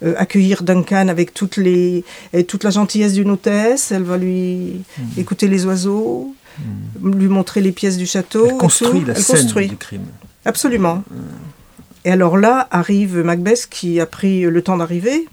[0.03, 2.03] euh, accueillir Duncan avec toutes les,
[2.47, 3.91] toute la gentillesse d'une hôtesse.
[3.91, 5.19] Elle va lui mmh.
[5.19, 7.11] écouter les oiseaux, mmh.
[7.15, 8.47] lui montrer les pièces du château.
[8.49, 9.05] Elle construit tout.
[9.05, 9.67] la elle scène construit.
[9.67, 10.05] du crime.
[10.43, 11.03] Absolument.
[11.09, 11.15] Mmh.
[12.05, 15.27] Et alors là arrive Macbeth qui a pris le temps d'arriver,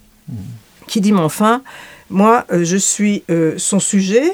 [0.86, 1.62] qui dit mais enfin,
[2.08, 4.24] moi euh, je suis euh, son sujet.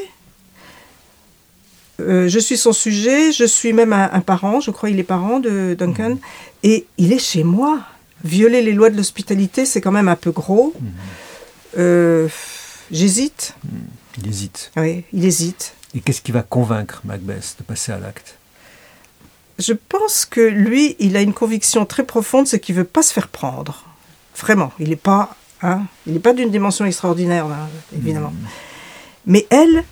[2.01, 5.05] Euh, je suis son sujet, je suis même un, un, parent, je crois il est
[5.05, 6.17] parent de Duncan.
[6.63, 7.81] Et il est chez moi.
[8.25, 10.75] Violer les lois de l'hospitalité, c'est quand même un peu gros.
[10.79, 10.87] Mmh.
[11.79, 12.29] Euh,
[12.91, 13.55] J'hésite.
[13.65, 13.69] Mmh.
[14.19, 14.73] Il hésite.
[14.77, 15.75] Oui, il hésite.
[15.95, 18.37] Et qu'est-ce qui va convaincre Macbeth de passer à l'acte?
[19.59, 23.13] Je pense que lui, il a une conviction très profonde, c'est qu'il veut pas se
[23.13, 23.85] faire prendre.
[24.37, 28.33] Vraiment, il n'est pas, hein, il pas d'une dimension extraordinaire, là, évidemment.
[29.27, 29.85] Mais elle,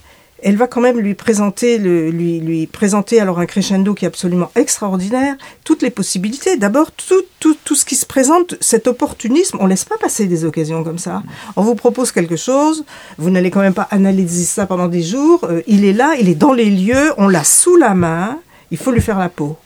[0.47, 5.35] elle va quand même lui présenter, lui, présenter alors un crescendo qui est absolument extraordinaire,
[5.65, 6.57] toutes les possibilités.
[6.57, 10.99] D'abord, tout, ce qui se présente, cet opportunisme, on laisse pas passer des occasions comme
[10.99, 11.25] ça.
[11.57, 12.85] On vous propose quelque chose,
[13.19, 15.41] vous n'allez quand même pas analyser ça pendant des jours.
[15.51, 18.39] euh, il est là, il est dans les lieux, on l'a sous la main,
[18.71, 19.57] il faut lui faire la peau.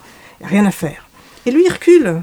[0.40, 1.10] Y a Rien à faire.
[1.44, 2.22] Et lui, il recule.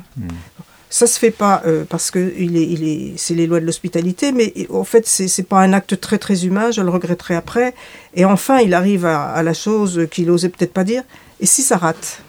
[0.90, 3.66] Ça se fait pas euh, parce que il est, il est, c'est les lois de
[3.66, 6.72] l'hospitalité, mais en fait c'est c'est pas un acte très très humain.
[6.72, 7.74] Je le regretterai après.
[8.14, 11.04] Et enfin, il arrive à, à la chose qu'il osait peut-être pas dire.
[11.42, 12.22] Et si ça rate?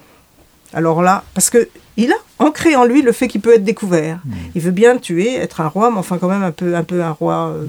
[0.73, 4.19] Alors là, parce que il a ancré en lui le fait qu'il peut être découvert.
[4.55, 7.01] Il veut bien tuer, être un roi, mais enfin quand même un peu un peu
[7.01, 7.65] un roi euh,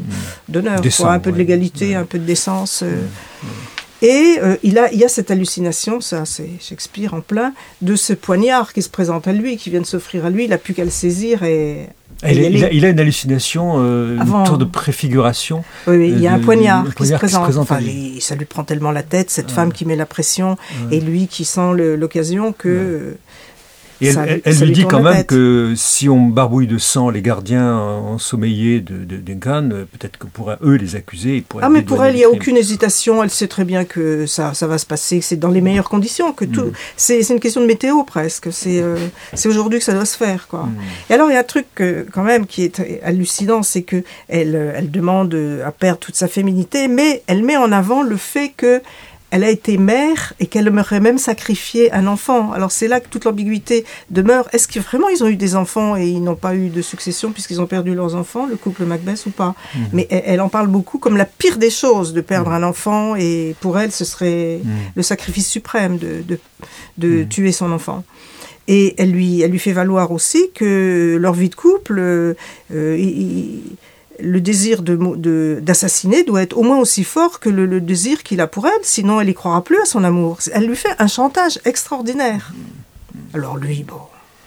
[0.48, 1.94] d'honneur, Décent, quoi, un peu de l'égalité, Ouais.
[1.94, 2.82] un peu de décence.
[2.82, 3.00] euh.
[4.02, 7.96] Et euh, il, a, il y a cette hallucination, ça c'est Shakespeare en plein, de
[7.96, 10.58] ce poignard qui se présente à lui, qui vient de s'offrir à lui, il n'a
[10.58, 11.86] plus qu'à le saisir et...
[12.22, 14.40] Il, a, il a- il a une hallucination, euh, Avant.
[14.40, 15.64] une tour de préfiguration.
[15.86, 17.62] Oui, oui, il y a de- un poignard, qui, se poignard qui se présente.
[17.62, 18.18] Enfin, lui.
[18.20, 20.58] ça lui prend tellement la tête, cette femme qui met la pression,
[20.90, 22.68] et lui qui sent l'occasion que...
[22.68, 23.14] euh,
[24.00, 25.26] Et elle, ça elle- lui- elle ça lui dit quand même tête.
[25.28, 30.26] que si on barbouille de sang les gardiens ensommeillés de, de, de euh, peut-être que
[30.26, 31.36] pourraient eux les accuser.
[31.36, 33.22] ils pourraient Ah, mais pour elle, il n'y a aucune hésitation.
[33.22, 35.88] Elle sait très bien que ça, ça va se passer, que c'est dans les meilleures
[35.88, 36.32] conditions.
[36.32, 36.72] que tout.
[36.96, 38.48] C'est c'est une question de météo presque.
[38.52, 38.96] C'est euh,
[39.34, 40.46] c'est aujourd'hui que ça doit se faire.
[40.48, 40.68] Quoi.
[41.08, 41.66] Et alors, il y a un truc
[42.12, 45.34] quand même qui est hallucinant c'est que elle, euh, elle demande
[45.64, 48.80] à perdre toute sa féminité, mais elle met en avant le fait que.
[49.30, 52.52] Elle a été mère et qu'elle aurait même sacrifié un enfant.
[52.52, 54.48] Alors c'est là que toute l'ambiguïté demeure.
[54.52, 57.30] Est-ce que vraiment ils ont eu des enfants et ils n'ont pas eu de succession
[57.30, 59.54] puisqu'ils ont perdu leurs enfants, le couple Macbeth ou pas?
[59.92, 63.14] Mais elle, elle en parle beaucoup comme la pire des choses de perdre un enfant
[63.16, 64.60] et pour elle ce serait
[64.96, 66.38] le sacrifice suprême de, de,
[66.98, 68.02] de tuer son enfant.
[68.68, 72.34] Et elle lui, elle lui fait valoir aussi que leur vie de couple, euh,
[72.72, 73.62] euh, il-
[74.22, 77.80] le désir de mo- de- d'assassiner doit être au moins aussi fort que le, le
[77.80, 80.38] désir qu'il a pour elle, sinon elle y croira plus à son amour.
[80.52, 82.52] Elle lui fait un chantage extraordinaire.
[83.34, 84.00] Alors lui, bon,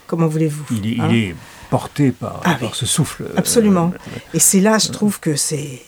[0.07, 1.35] comment voulez-vous Il est, hein il est
[1.69, 2.69] porté par, Ah par oui.
[2.73, 3.23] ce souffle.
[3.23, 3.91] euh, Absolument.
[4.33, 5.81] Et c'est là, je trouve que c'est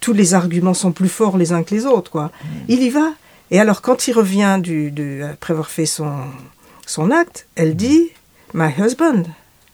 [0.00, 2.30] tous les arguments sont plus forts les uns que les autres, quoi.
[2.68, 3.12] Il y va.
[3.50, 6.12] Et alors, quand il revient du, de, après avoir fait son
[6.86, 8.10] son acte, elle dit
[8.54, 9.24] My husband,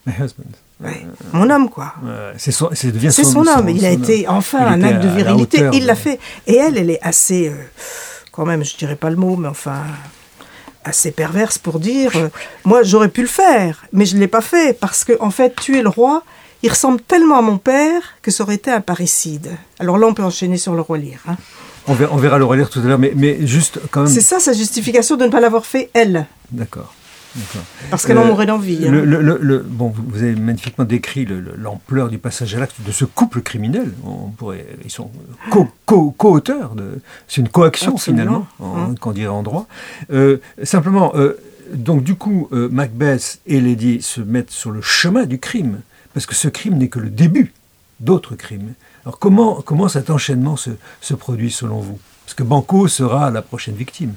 [0.06, 0.50] My husband.
[0.82, 1.94] Ouais, mon homme, quoi.
[2.04, 3.68] Euh, c'est son, devient son, homme.
[3.68, 5.58] Il a été enfin un acte de la virilité.
[5.58, 6.18] hauteur Il l'a fait.
[6.46, 7.54] Et elle, elle est assez, euh,
[8.32, 9.82] quand même, je dirais pas le mot, mais enfin,
[10.84, 12.28] assez perverse pour dire, euh,
[12.64, 15.82] moi, j'aurais pu le faire, mais je l'ai pas fait parce que, en fait, tuer
[15.82, 16.24] le roi,
[16.64, 19.50] il ressemble tellement à mon père que ça aurait été un parricide.
[19.78, 21.20] Alors là, on peut enchaîner sur le roi Lear.
[21.28, 21.36] hein.
[21.88, 24.12] On verra, on verra le relire tout à l'heure, mais, mais juste quand même.
[24.12, 26.94] C'est ça sa justification de ne pas l'avoir fait elle, D'accord.
[27.90, 28.86] Parce qu'elle en Euh, mourrait d'envie.
[28.86, 28.90] hein.
[28.90, 33.04] Le, bon, vous- avez magnifiquement décrit le- le- l'ampleur du passage à l'acte de ce
[33.04, 33.92] couple criminel.
[34.04, 35.10] On pourrait, ils sont
[35.50, 36.74] co- co- co-auteurs.
[37.28, 38.22] c'est une coaction Absolument.
[38.22, 38.94] finalement, en, Hein.
[39.00, 39.66] qu'on dirait en droit.
[40.12, 41.34] Euh, simplement, euh,
[41.74, 45.80] donc du coup, euh, Macbeth et Lady se mettent sur le chemin du crime,
[46.14, 47.52] parce que ce crime n'est que le début
[48.00, 48.72] d'autres crimes.
[49.04, 51.98] Alors comment, comment cet enchaînement se, se produit selon vous?
[52.24, 54.14] Parce que Banco sera la prochaine victime.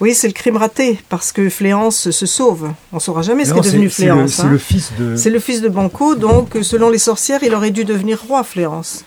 [0.00, 2.70] Oui, c'est le crime raté, parce que Fléance se sauve.
[2.92, 4.32] On ne saura jamais ce qu'est devenu c'est- c'est le- Fléance.
[4.34, 4.50] C'est hein.
[4.50, 5.16] le fils de.
[5.16, 9.04] C'est le fils de Banco, donc selon les sorcières, il aurait dû devenir roi Fléance.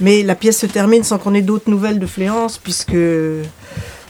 [0.00, 2.96] Mais la pièce se termine sans qu'on ait d'autres nouvelles de Fléance, puisque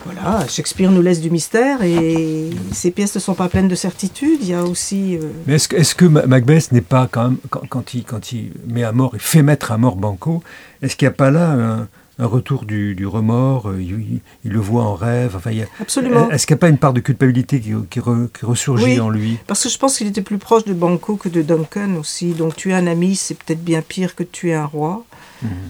[0.05, 4.39] voilà, Shakespeare nous laisse du mystère et ces pièces ne sont pas pleines de certitudes.
[4.43, 5.17] Il y a aussi.
[5.17, 8.83] euh, Mais est-ce que, Macbeth n'est pas quand même, quand, quand il, quand il met
[8.85, 10.43] à mort et fait mettre à mort Banco,
[10.83, 14.21] est-ce qu'il n'y a pas là un, un retour du, du remords euh, il,
[14.51, 16.31] le voit en rêve enfin, il a- Absolument.
[16.31, 19.01] Est-ce qu'il n'y a pas une part de culpabilité qui, qui, re- qui ressurgit Oui.
[19.01, 21.97] en lui Parce que je pense qu'il était plus proche de Banco que de Duncan
[21.99, 22.33] aussi.
[22.33, 25.05] Donc tuer un ami, c'est peut-être bien pire que tuer un roi.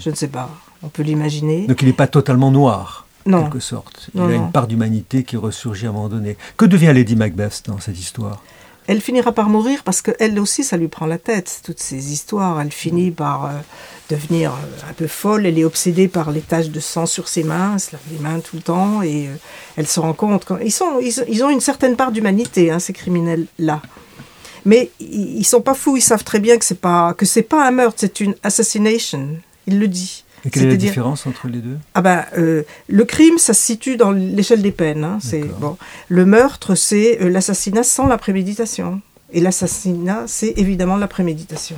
[0.01, 0.51] Je ne sais pas.
[0.83, 1.67] On peut l'imaginer.
[1.67, 4.11] Donc il n'est pas totalement noir, en quelque sorte.
[4.15, 4.45] Non, il a non.
[4.47, 6.37] une part d'humanité qui ressurgit à un moment donné.
[6.57, 8.43] Que devient Lady Macbeth dans cette histoire?
[8.89, 12.61] Elle finira par mourir parce qu'elle aussi, ça lui prend la tête, toutes ces histoires.
[12.61, 13.51] Elle finit par euh,
[14.11, 15.47] devenir euh, un peu folle.
[15.47, 17.75] Elle est obsédée par les taches de sang sur ses mains.
[17.75, 19.35] Elle se lave les mains tout le temps et euh,
[19.77, 20.45] elle se rend compte.
[20.45, 20.59] Quand...
[20.59, 23.83] Ils, sont, ils, ils ont une certaine part d'humanité, hein, ces criminels-là.
[24.65, 25.97] Mais ils, ils sont pas fous.
[25.97, 29.29] Ils savent très bien que c'est pas que c'est pas un meurtre, c'est une assassination.
[29.69, 30.22] Il le dit.
[30.45, 31.79] Et quelle est la différence entre les deux?
[31.95, 35.05] Ah ben, euh, le crime, ça se situe dans l'échelle des peines.
[35.05, 35.77] hein, c'est bon.
[36.09, 39.01] Le meurtre, c'est euh, l'assassinat sans la préméditation.
[39.33, 41.77] Et l'assassinat, c'est évidemment la préméditation.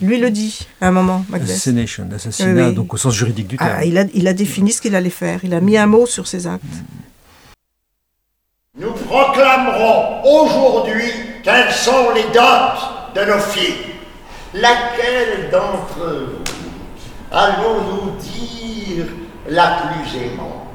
[0.00, 1.50] Lui le dit à un moment, Macbeth.
[1.50, 2.74] Assassination, assassinat, Oui, oui.
[2.74, 3.70] donc au sens juridique du terme.
[3.78, 5.40] Ah, il, a, il a défini ce qu'il allait faire.
[5.44, 6.62] Il a mis un mot sur ses actes.
[8.78, 11.10] Nous proclamerons aujourd'hui
[11.44, 13.92] quelles sont les dots de nos filles.
[14.54, 16.41] Laquelle d'entre vous
[17.32, 19.06] allons-nous dire
[19.48, 20.68] la plus aimante?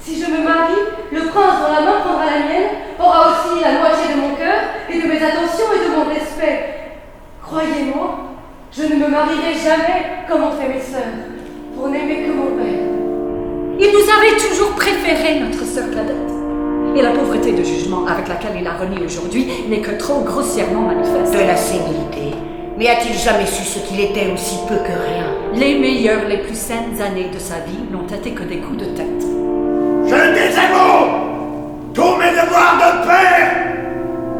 [0.00, 0.72] Si je me marie,
[1.12, 4.60] le prince dont la main prendra la mienne aura aussi la moitié de mon cœur
[4.90, 6.90] et de mes attentions et de mon respect.
[7.42, 8.18] Croyez-moi,
[8.72, 11.02] je ne me marierai jamais comme ont fait mes sœurs,
[11.76, 12.82] pour n'aimer que mon père.
[13.78, 16.16] Il nous avait toujours préféré notre sœur cadette.
[16.96, 20.82] Et la pauvreté de jugement avec laquelle il a renié aujourd'hui n'est que trop grossièrement
[20.82, 21.32] manifeste.
[21.32, 22.36] De la sénilité.
[22.76, 25.41] Mais a-t-il jamais su ce qu'il était aussi peu que rien?
[25.54, 28.84] Les meilleures, les plus saines années de sa vie n'ont été que des coups de
[28.86, 29.22] tête.
[30.06, 33.52] Je désavoue tous mes devoirs de père,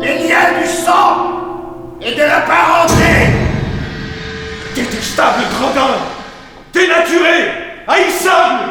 [0.01, 3.29] les liens du sang et de la parenté.
[4.75, 5.98] Détestable gredin
[6.72, 8.70] Dénaturé Haïssable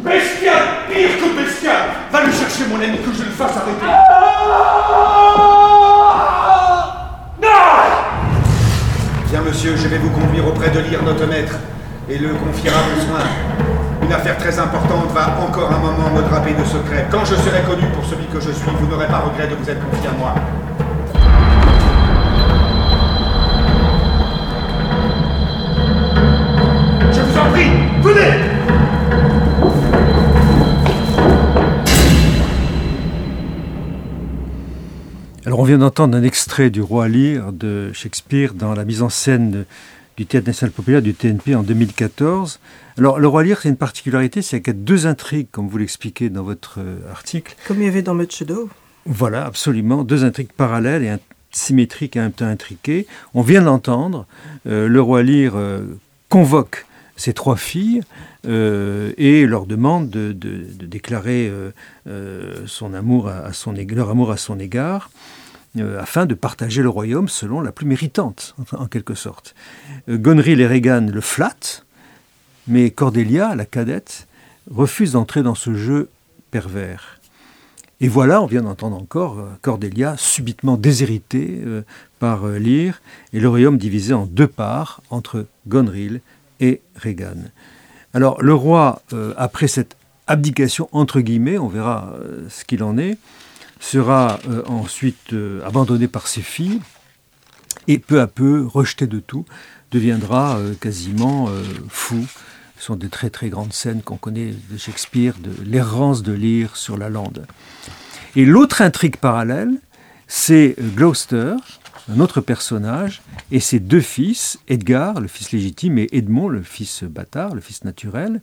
[0.00, 1.76] Bestial Pire que bestial
[2.10, 4.75] Va le chercher, mon ami, que je le fasse arrêter
[9.44, 11.54] Monsieur, je vais vous conduire auprès de lire notre maître
[12.10, 13.20] et le confier à besoin.
[14.02, 17.06] Une affaire très importante va encore un moment me draper de secret.
[17.10, 19.70] Quand je serai connu pour celui que je suis, vous n'aurez pas regret de vous
[19.70, 20.34] être confié à moi.
[27.12, 27.70] Je vous en prie,
[28.02, 28.55] venez
[35.46, 39.08] Alors on vient d'entendre un extrait du Roi Lear de Shakespeare dans la mise en
[39.08, 39.64] scène
[40.16, 42.58] du Théâtre national populaire du TNP en 2014.
[42.98, 45.78] Alors le Roi Lear, c'est une particularité, c'est qu'il y a deux intrigues, comme vous
[45.78, 47.54] l'expliquez dans votre euh, article.
[47.68, 48.68] Comme il y avait dans Much Ado.
[49.04, 51.20] Voilà, absolument, deux intrigues parallèles et un-
[51.52, 53.06] symétriques et en même temps intriquées.
[53.32, 54.26] On vient d'entendre,
[54.66, 55.82] euh, le Roi Lear euh,
[56.28, 58.02] convoque ses trois filles
[58.46, 61.70] euh, et leur demande de, déclarer euh,
[62.06, 65.10] euh, son amour à, son leur amour à son égard
[65.98, 69.54] afin de partager le royaume selon la plus méritante, en, quelque sorte.
[70.08, 71.84] Gonril et Regan le flattent,
[72.66, 74.26] mais Cordelia, la cadette,
[74.70, 76.08] refuse d'entrer dans ce jeu
[76.50, 77.20] pervers.
[78.00, 81.62] Et voilà, on vient d'entendre encore Cordelia subitement déshéritée
[82.18, 82.58] par euh,
[83.32, 86.20] et le royaume divisé en deux parts entre Gonril
[86.60, 87.50] et Regan.
[88.16, 89.94] Alors le roi, euh, après cette
[90.26, 93.18] abdication entre guillemets, on verra euh, ce qu'il en est,
[93.78, 96.80] sera euh, ensuite abandonné par ses filles
[97.88, 99.44] et peu à peu, rejeté de tout,
[99.90, 101.50] deviendra quasiment
[101.90, 102.26] fou.
[102.78, 106.74] Ce sont des très très grandes scènes qu'on connaît de Shakespeare, de l'errance de Lear
[106.74, 107.46] sur la lande.
[108.34, 109.72] Et l'autre intrigue parallèle,
[110.26, 111.54] c'est Gloucester,
[112.08, 117.02] un autre personnage, et ses deux fils, Edgar, le fils légitime, et Edmond, le fils
[117.04, 118.40] bâtard, le fils naturel.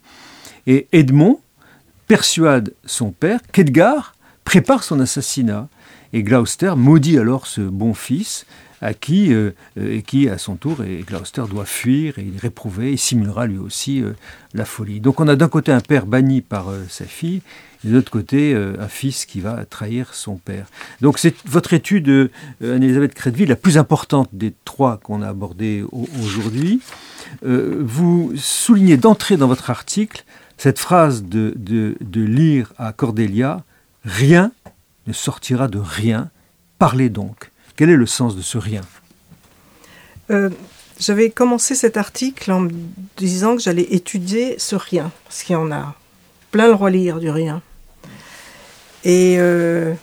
[0.68, 1.40] Et Edmond
[2.08, 5.70] persuade son père qu'Edgar prépare son assassinat.
[6.12, 8.46] Et Gloucester maudit alors ce bon fils,
[8.84, 12.40] à qui, euh, et qui à son tour, et Gloucester doit fuir, et il est
[12.40, 14.12] réprouvé, et simulera lui aussi euh,
[14.54, 15.00] la folie.
[15.00, 17.42] Donc on a d'un côté un père banni par euh, sa fille,
[17.84, 20.68] et de l'autre côté un fils qui va trahir son père.
[21.02, 22.30] Donc c'est votre étude,
[22.62, 26.80] Anne-Elisabeth Crédville, la plus importante des trois qu'on a abordées au- aujourd'hui.
[27.42, 30.24] Vous soulignez d'entrée dans votre article
[30.58, 33.64] cette phrase de, de, de lire à Cordelia,
[34.06, 34.52] rien
[35.08, 36.30] ne sortira de rien,
[36.80, 37.52] parlez donc.
[37.76, 38.82] Quel est le sens de ce rien?
[40.32, 40.50] Euh,
[41.00, 42.72] J'avais commencé cet article en me
[43.18, 45.96] disant que j'allais étudier ce rien, parce qu'il y en a
[46.52, 47.62] plein le relire du rien.
[49.04, 49.94] Et euh,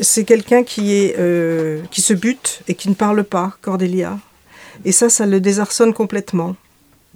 [0.00, 4.18] c'est quelqu'un euh, qui se bute et qui ne parle pas, Cordelia.
[4.84, 6.56] Et ça, ça le désarçonne complètement.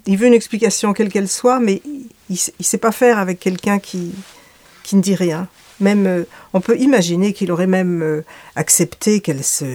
[0.05, 1.81] Il veut une explication quelle qu'elle soit, mais
[2.29, 4.13] il ne sait pas faire avec quelqu'un qui
[4.93, 5.47] ne dit rien.
[5.79, 6.23] Même, euh,
[6.53, 8.23] on peut imaginer qu'il aurait même euh,
[8.55, 9.65] accepté qu'elle se,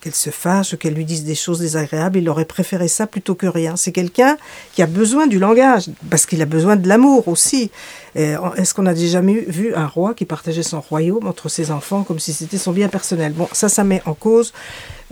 [0.00, 2.18] qu'elle se fâche, qu'elle lui dise des choses désagréables.
[2.18, 3.76] Il aurait préféré ça plutôt que rien.
[3.76, 4.36] C'est quelqu'un
[4.74, 7.70] qui a besoin du langage, parce qu'il a besoin de l'amour aussi.
[8.16, 12.02] Euh, Est-ce qu'on a déjà vu un roi qui partageait son royaume entre ses enfants
[12.04, 13.32] comme si c'était son bien personnel?
[13.32, 14.52] Bon, ça, ça met en cause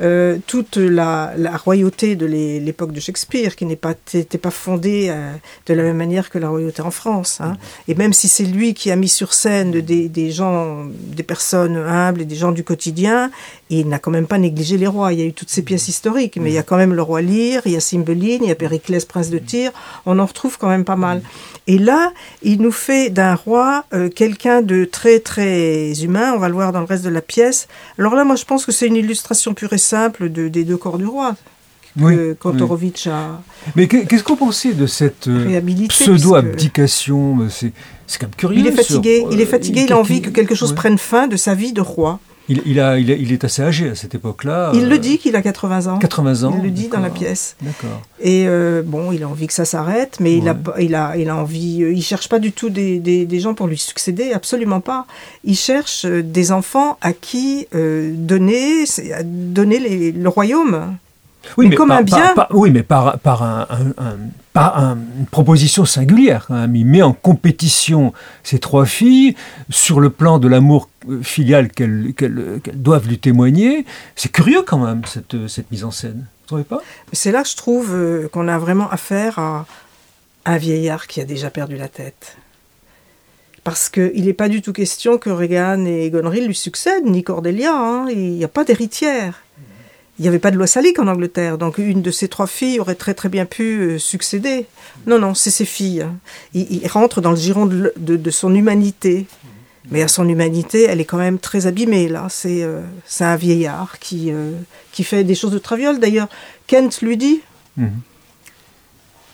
[0.00, 1.32] euh, toute la,
[1.64, 5.32] royauté de l'é- l'époque de Shakespeare, qui n'était pas fondée euh,
[5.66, 7.38] de la même manière que la royauté en France.
[7.40, 7.56] hein.
[7.88, 11.76] Et même si c'est lui qui a mis sur scène des, des gens, des personnes
[11.76, 13.30] humbles et des gens du quotidien,
[13.70, 15.12] il n'a quand même pas négligé les rois.
[15.12, 17.02] Il y a eu toutes ces pièces historiques, mais il y a quand même le
[17.02, 19.70] roi Lear, il y a Cymbeline, il y a Périclès, prince de Tyr.
[20.04, 21.22] On en retrouve quand même pas mal.
[21.66, 22.12] Et là,
[22.42, 26.32] il nous fait d'un roi euh, quelqu'un de très très humain.
[26.34, 27.68] On va le voir dans le reste de la pièce.
[27.98, 30.76] Alors là, moi, je pense que c'est une illustration pure et simple de, des deux
[30.76, 31.34] corps du roi
[31.98, 33.42] Oui, Kantorowicz a.
[33.74, 37.72] Mais qu'est-ce qu'on pensait de cette euh, pseudo-abdication euh, C'est
[38.20, 38.60] quand même curieux.
[38.60, 41.36] Il est fatigué, il est fatigué, il a envie que quelque chose prenne fin de
[41.36, 42.20] sa vie de roi.
[42.48, 44.70] Il, a, il, est assez âgé à cette époque-là.
[44.74, 45.98] Il le euh, dit qu'il a 80 ans.
[45.98, 46.54] 80 ans.
[46.56, 47.56] Il le dit dans la pièce.
[47.60, 48.02] D'accord.
[48.20, 48.46] Et
[48.84, 51.78] bon, il a envie que ça s'arrête, mais il, a, il, a, il a envie.
[51.78, 55.06] il cherche pas du tout des, des, gens pour lui succéder, absolument pas.
[55.44, 58.84] Il cherche des enfants à qui donner,
[59.24, 60.96] donner le royaume.
[61.56, 62.34] Oui, mais, comme par, un bien.
[62.50, 63.66] oui, mais par, par, un,
[64.56, 66.48] une proposition singulière.
[66.50, 69.34] Il met en compétition ces trois filles
[69.70, 70.88] sur le plan de l'amour
[71.22, 72.14] filial qu'elles
[72.74, 73.84] doivent lui témoigner.
[74.14, 76.26] C'est curieux quand même, cette, cette mise en scène.
[76.42, 76.80] Vous trouvez pas?
[77.12, 79.66] C'est là que je trouve euh, qu'on a vraiment affaire à
[80.44, 82.36] un vieillard qui a déjà perdu la tête.
[83.64, 87.74] Parce qu'il n'est pas du tout question que Reagan et Goneril lui succèdent, ni Cordelia.
[87.74, 88.06] Hein.
[88.10, 89.42] Il n'y a pas d'héritière
[90.18, 92.80] il n'y avait pas de loi salique en Angleterre, donc une de ces trois filles
[92.80, 94.66] aurait très très bien pu euh, succéder.
[95.06, 96.02] Non, non, c'est ses filles.
[96.02, 96.16] Hein.
[96.54, 99.26] Il, rentre dans le giron de, son humanité.
[99.92, 102.26] Mais à son humanité, elle est quand même très abîmée, là.
[102.28, 102.80] C'est euh,
[103.20, 104.50] un vieillard qui, euh,
[104.90, 106.00] qui fait des choses de traviole.
[106.00, 106.28] D'ailleurs,
[106.66, 107.40] Kent lui dit,
[107.76, 107.92] mhm.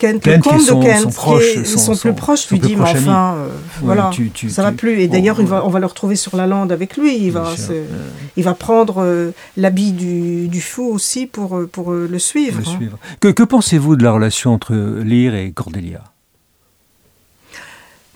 [0.02, 3.48] Kent, le comte de Kent, qui est son, plus proche, lui dit, mais enfin, euh,
[3.80, 4.10] voilà,
[4.48, 5.00] ça va plus.
[5.00, 7.16] Et d'ailleurs, on va le retrouver sur la lande avec lui.
[7.18, 7.54] Il va,
[8.36, 12.60] il va prendre euh, l'habit du, fou aussi pour, euh, le suivre.
[12.66, 12.96] Hein.
[13.20, 16.02] Que, que pensez-vous de la relation entre Lear et Cordelia?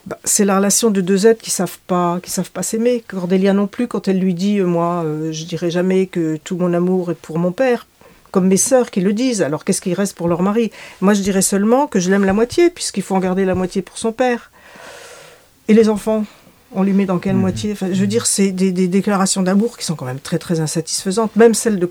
[0.07, 3.05] Bah, c'est la relation de deux êtres qui savent pas, qui savent pas s'aimer.
[3.07, 7.12] Cordelia non plus, quand elle lui dit, moi, je dirai jamais que tout mon amour
[7.12, 7.87] est pour mon père,
[8.37, 9.41] comme mes sœurs qui le disent.
[9.41, 10.70] Alors qu'est-ce qui reste pour leur mari?
[11.01, 13.80] Moi, je dirais seulement que je l'aime la moitié, puisqu'il faut en garder la moitié
[13.80, 14.51] pour son père.
[15.68, 16.26] Et les enfants
[16.72, 17.41] on lui met dans quelle mmh.
[17.41, 17.72] moitié?
[17.72, 21.34] Enfin, Je veux dire, c'est des, déclarations d'amour qui sont quand même très très insatisfaisantes,
[21.34, 21.87] même celle de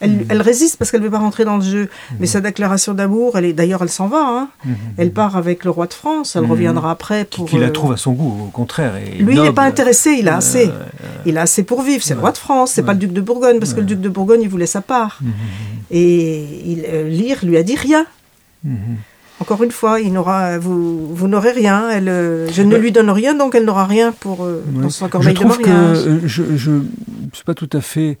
[0.00, 0.26] Mhm.
[0.28, 1.82] Elle, résiste parce qu'elle ne veut pas rentrer dans le jeu.
[1.82, 2.16] Mhm.
[2.20, 4.20] Mais sa déclaration d'amour, elle est d'ailleurs, elle s'en va.
[4.20, 4.48] Hein.
[4.64, 4.74] Mhm.
[4.98, 6.36] Elle part avec le roi de France.
[6.36, 7.46] Elle reviendra après pour.
[7.46, 8.94] Qui, la euh, trouve à son goût, au contraire.
[9.18, 10.16] Lui, il n'est pas intéressé.
[10.18, 10.70] Il a assez.
[11.24, 12.02] il a assez pour vivre.
[12.02, 12.72] C'est le roi de France.
[12.72, 14.80] C'est pas le duc de Bourgogne parce que le duc de Bourgogne, il voulait sa
[14.80, 15.20] part.
[15.90, 18.06] Et il, euh, Lyre lui a dit rien.
[19.38, 21.90] Encore une fois, il n'aura, vous, vous n'aurez rien.
[21.90, 25.36] Elle, euh, je ne lui donne rien, donc elle n'aura rien pour, euh, son corbeille
[25.36, 26.70] je trouve Que je, je
[27.34, 28.16] c'est pas tout à fait,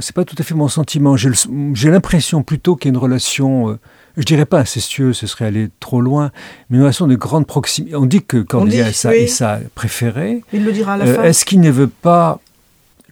[0.00, 1.16] c'est pas tout à fait mon sentiment.
[1.16, 3.70] J'ai l'impression plutôt qu'il y a une relation.
[3.70, 3.78] Euh,
[4.16, 6.32] je dirais pas incestueuse, ce serait aller trop loin,
[6.68, 7.94] mais une relation de grande proximité.
[7.94, 10.42] On dit que Cordelia est, sa, est, sa, préférée.
[10.52, 11.22] Il le dira à la fin.
[11.22, 12.40] Est-ce qu'il ne veut pas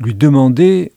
[0.01, 0.91] lui demander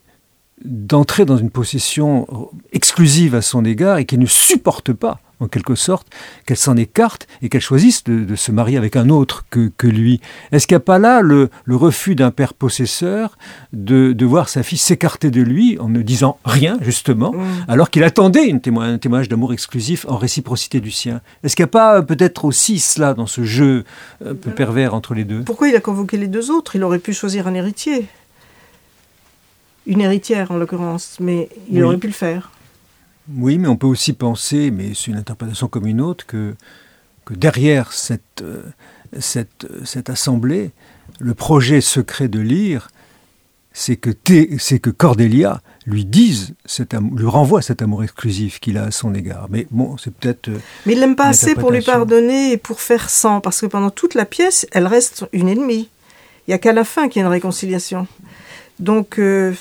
[0.65, 2.27] d'entrer dans une possession
[2.71, 6.07] exclusive à son égard et qu'il ne supporte pas en quelque sorte,
[6.45, 10.21] qu'elle s'en écarte et qu'elle choisisse de, se marier avec un autre que, lui.
[10.51, 13.37] Est-ce qu'il n'y a pas là le, refus d'un père possesseur
[13.73, 17.65] de, voir sa fille s'écarter de lui en ne disant rien, justement, mm.
[17.67, 21.21] alors qu'il attendait une un témoignage d'amour exclusif en réciprocité du sien?
[21.43, 23.83] Est-ce qu'il n'y a pas euh, peut-être aussi cela dans ce jeu
[24.23, 25.41] un peu pervers entre les deux?
[25.41, 26.75] Pourquoi il a convoqué les deux autres?
[26.75, 28.05] Il aurait pu choisir un héritier.
[29.87, 32.51] Une héritière, en l'occurrence, mais il aurait pu le faire.
[33.29, 36.55] Oui, mais on peut aussi penser, mais c'est une interprétation comme une autre, que,
[37.25, 38.63] que derrière cette, euh,
[39.19, 40.71] cette, cette assemblée,
[41.19, 42.89] le projet secret de lire,
[43.73, 44.09] c'est que,
[44.57, 49.13] c'est que Cordelia lui dise, cet lui renvoie cet amour exclusif qu'il a à son
[49.15, 49.47] égard.
[49.49, 50.49] Mais bon, c'est peut-être.
[50.49, 53.67] Euh, mais il l'aime pas assez pour lui pardonner et pour faire sans, parce que
[53.67, 55.89] pendant toute la pièce, elle reste une ennemie.
[56.47, 58.07] Il n'y a qu'à la fin qu'il y a une réconciliation.
[58.79, 59.19] Donc.
[59.19, 59.53] Euh,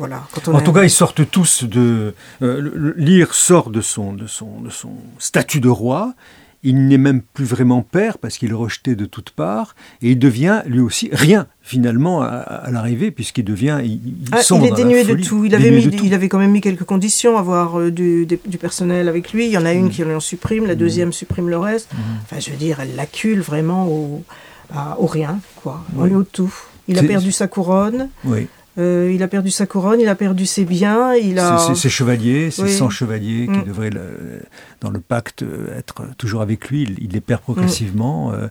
[0.00, 2.14] en tout cas, ils sortent tous de.
[2.42, 6.14] Euh, sort de son, de, son, de son statut de roi.
[6.66, 9.76] Il n'est même plus vraiment père parce qu'il est rejeté de toutes parts.
[10.00, 13.80] Et il devient lui aussi rien finalement à, l'arrivée puisqu'il devient.
[13.84, 14.00] Il,
[14.32, 15.44] ah, il est dénué de tout.
[15.44, 18.26] Il avait, mis, il avait quand même mis quelques conditions, avoir euh, du,
[18.58, 19.44] personnel avec lui.
[19.44, 19.90] Il y en a une mm.
[19.90, 20.78] qui en supprime, la mm.
[20.78, 21.92] deuxième supprime le reste.
[21.92, 21.98] Mm.
[22.22, 24.24] Enfin, je veux dire, elle l'accule vraiment au,
[24.98, 25.84] au rien, quoi.
[25.96, 26.14] Oui.
[26.14, 26.52] au tout.
[26.88, 28.08] Il a perdu sa couronne.
[28.24, 28.48] Oui.
[28.76, 31.74] Euh, il a perdu sa couronne, il a perdu ses biens, il a...
[31.74, 33.64] Ses, chevaliers, ses 100 chevaliers qui mm.
[33.64, 33.90] devraient,
[34.80, 35.44] dans le pacte,
[35.76, 38.30] être toujours avec lui, il, les perd progressivement.
[38.30, 38.34] Mm.
[38.34, 38.48] Euh.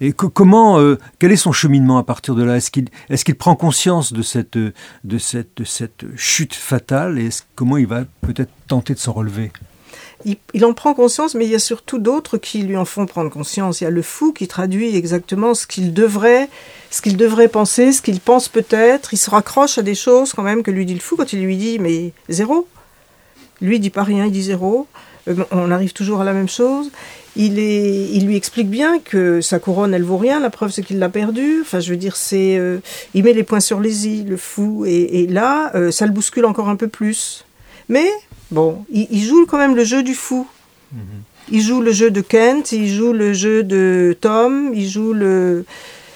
[0.00, 2.56] et comment, euh, quel est son cheminement à partir de là?
[2.56, 7.18] Est-ce qu'il est qu'il prend conscience de cette, de cette, de cette chute fatale?
[7.18, 9.50] Et comment il va peut-être tenter de s'en relever?
[10.24, 13.30] Il, en prend conscience, mais il y a surtout d'autres qui lui en font prendre
[13.30, 13.80] conscience.
[13.80, 16.48] Il y a le fou qui traduit exactement ce qu'il devrait,
[16.90, 19.12] ce qu'il devrait penser, ce qu'il pense peut-être.
[19.12, 21.42] Il se raccroche à des choses quand même que lui dit le fou quand il
[21.42, 22.66] lui dit mais zéro.
[23.60, 24.86] Lui dit pas rien, il dit zéro.
[25.28, 26.90] Euh, on arrive toujours à la même chose.
[27.36, 30.38] Il, il lui explique bien que sa couronne, elle vaut rien.
[30.38, 31.62] La preuve, c'est qu'il l'a perdue.
[31.62, 32.78] Enfin, je veux dire, c'est, euh,
[33.12, 34.84] il met les points sur les i, le fou.
[34.86, 37.44] Et, là, euh, ça le bouscule encore un peu plus.
[37.88, 38.08] Mais
[38.50, 40.46] bon, il, il joue quand même le jeu du fou.
[41.50, 45.64] Il joue le jeu de Kent, il joue le jeu de Tom, il joue le.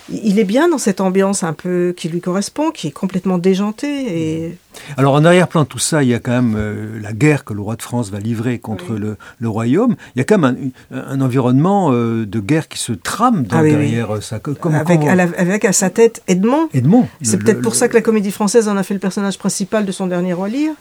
[0.09, 4.47] Il est bien dans cette ambiance un peu qui lui correspond, qui est complètement déjantée.
[4.47, 4.59] Et
[4.97, 7.53] Alors en arrière-plan de tout ça, il y a quand même euh, la guerre que
[7.55, 9.97] le roi de France va livrer contre le, le royaume.
[10.15, 13.59] Il y a quand même un, un environnement euh, de guerre qui se trame dans-
[13.59, 13.91] Ah oui, oui.
[13.91, 14.39] derrière ça.
[14.39, 16.69] Comme, avec, à, la- avec à sa tête Edmond.
[16.75, 17.07] Edmond.
[17.23, 19.85] C'est peut-être le- pour ça que la comédie française en a fait le personnage principal
[19.85, 20.75] de son dernier roi Lear.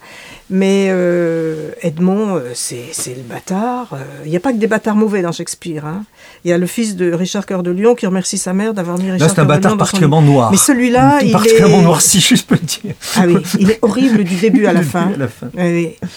[0.50, 2.86] Mais euh, Edmond, c'est
[3.16, 3.98] le bâtard.
[4.26, 5.86] Il n'y a pas que des bâtards mauvais dans Shakespeare.
[5.86, 6.04] hein.
[6.46, 8.98] Il y a le fils de Richard Cœur de Lion qui remercie sa mère d'avoir
[8.98, 10.52] mis Richard Là, c'est un bâtard particulièrement noir.
[10.52, 11.84] Mais celui-là, il particulièrement est...
[11.84, 12.94] noirci, si je peux dire.
[13.18, 15.08] Ah oui, il est horrible du début à la fin.
[15.08, 15.50] début à la fin.
[15.56, 15.64] Oui,
[16.02, 16.10] oui.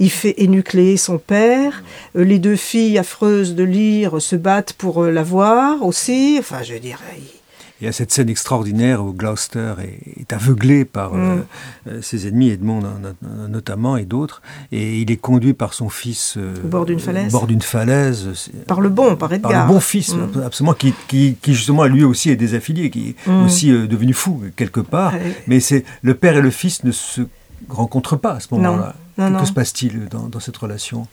[0.00, 1.82] Il fait énucléer son père.
[2.16, 6.36] Euh, Les deux filles affreuses de Lyre se battent pour euh, l'avoir aussi.
[6.38, 7.37] Enfin, je veux dire, il-
[7.80, 11.44] Il y a cette scène extraordinaire où Gloucester est, est aveuglé par euh, Mm.
[11.88, 12.88] euh, ses ennemis, Edmond no-
[13.22, 16.98] no- notamment et d'autres, et il est conduit par son fils euh, Au bord d'une
[16.98, 17.30] falaise.
[17.30, 18.50] bord d'une falaise.
[18.66, 19.52] Par le bon, par Edgar.
[19.52, 20.42] Par le bon fils, Mm.
[20.44, 23.44] absolument, qui, qui, qui justement lui aussi est désaffilié, qui est Mm.
[23.44, 25.14] aussi euh, devenu fou quelque part.
[25.46, 27.22] Mais c'est le père et le fils ne se
[27.68, 28.94] rencontrent pas à ce moment-là.
[29.16, 29.44] Que, non.
[29.44, 31.06] se passe-t-il dans, dans cette relation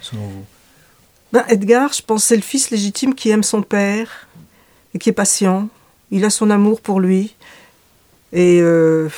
[0.00, 0.44] selon vous?
[1.32, 4.28] Ben, Edgar, je pense, c'est le fils légitime qui aime son père
[4.94, 5.68] et qui est patient.
[6.14, 7.34] Il a son amour pour lui.
[8.36, 9.08] Et euh,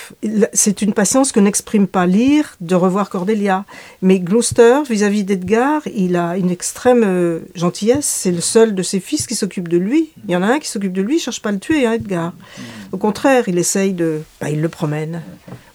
[0.53, 3.65] c'est une patience que n'exprime pas Lear de revoir Cordelia.
[4.03, 8.05] Mais Gloucester, vis-à-vis d'Edgar, il a une extrême euh, gentillesse.
[8.05, 10.11] C'est le seul de ses fils qui s'occupe de lui.
[10.29, 11.87] Il y en a un qui s'occupe de lui, il cherche pas à le tuer,
[11.87, 12.35] hein, Edgar.
[12.93, 14.21] Au contraire, il essaye de...
[14.39, 15.23] ben, il le promène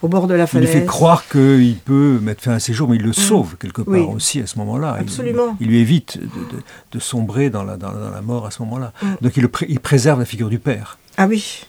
[0.03, 0.69] au bord de la Il lui falaise.
[0.81, 3.91] fait croire qu'il peut mettre fin à ses jours, mais il le sauve quelque part
[3.95, 4.05] Oui.
[4.15, 4.97] aussi à ce moment-là.
[4.99, 5.57] Il- Absolument.
[5.59, 6.61] Il, lui évite de, de-
[6.91, 8.93] de sombrer dans la, dans, dans la mort à ce moment-là.
[9.01, 9.07] Mm.
[9.21, 10.99] Donc il, le pré- il préserve la figure du père.
[11.17, 11.61] Ah oui,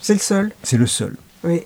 [0.00, 0.52] c'est le seul.
[0.62, 1.16] C'est le seul.
[1.44, 1.62] Oui.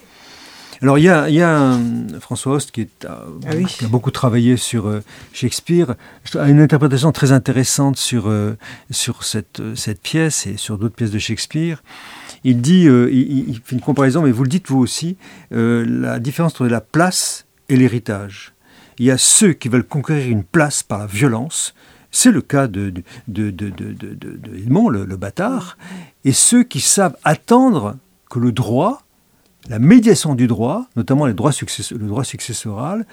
[0.83, 3.65] Alors il y a, il y a un- François Host qui, est, euh, Ah oui.
[3.65, 5.01] qui a beaucoup travaillé sur euh,
[5.33, 5.95] Shakespeare,
[6.39, 8.57] a une interprétation très intéressante sur, euh,
[8.91, 11.83] sur cette, cette pièce et sur d'autres pièces de Shakespeare.
[12.43, 15.17] Il dit, euh, il, il fait une comparaison, mais vous le dites vous aussi,
[15.51, 18.53] la différence entre la place et l'héritage.
[18.99, 21.75] Il y a ceux qui veulent conquérir une place par la violence,
[22.15, 22.93] c'est le cas de,
[23.27, 23.55] de,
[24.57, 25.77] Edmond, le, bâtard,
[26.25, 27.97] et ceux qui savent attendre
[28.31, 29.03] que le droit,
[29.69, 33.05] la médiation du droit, notamment le droit successoral,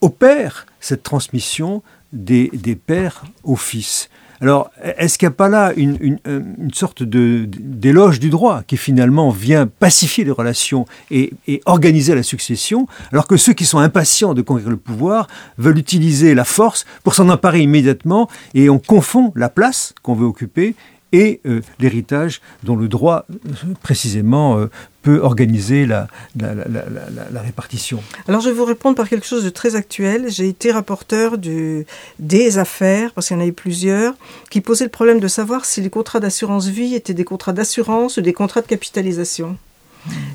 [0.00, 1.82] opère cette transmission
[2.12, 2.50] des
[2.86, 4.08] pères aux fils.
[4.40, 6.40] Alors, est-ce qu'il n'y a pas là une, euh,
[6.72, 12.86] sorte d'éloge du droit qui finalement vient pacifier les relations et, et organiser la succession,
[13.12, 15.28] alors que ceux qui sont impatients de conquérir le pouvoir
[15.58, 20.26] veulent utiliser la force pour s'en emparer immédiatement et on confond la place qu'on veut
[20.26, 20.74] occuper
[21.12, 23.52] et euh, l'héritage dont le droit euh,
[23.82, 24.66] précisément euh,
[25.02, 26.06] peut organiser la,
[26.38, 28.02] la- la- la- la- la répartition.
[28.28, 30.26] Alors je vais vous répondre par quelque chose de très actuel.
[30.28, 31.86] J'ai été rapporteur du,
[32.18, 34.14] des affaires, parce qu'il y en a eu plusieurs,
[34.50, 38.18] qui posaient le problème de savoir si les contrats d'assurance vie étaient des contrats d'assurance
[38.18, 39.56] ou des contrats de capitalisation.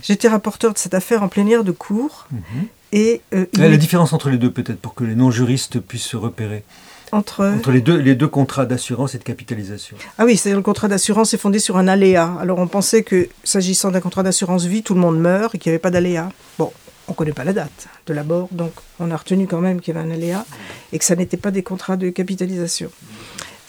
[0.04, 2.28] J'étais rapporteur de cette affaire en plénière de cours.
[2.92, 6.18] Et euh, il La, différence entre les deux, peut-être, pour que les non-juristes puissent se
[6.18, 6.64] repérer.
[7.12, 7.46] Entre...
[7.46, 9.98] Entre les deux, les deux contrats d'assurance et de capitalisation.
[10.18, 12.34] Ah oui, c'est-à-dire le contrat d'assurance est fondé sur un aléa.
[12.40, 15.72] Alors on pensait que s'agissant d'un contrat d'assurance vie, tout le monde meurt et qu'il
[15.72, 16.30] n'y avait pas d'aléa.
[16.58, 16.72] Bon,
[17.08, 19.80] on ne connaît pas la date de la mort, donc on a retenu quand même
[19.80, 20.46] qu'il y avait un aléa
[20.92, 22.90] et que ça n'était pas des contrats de capitalisation.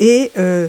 [0.01, 0.69] Et euh,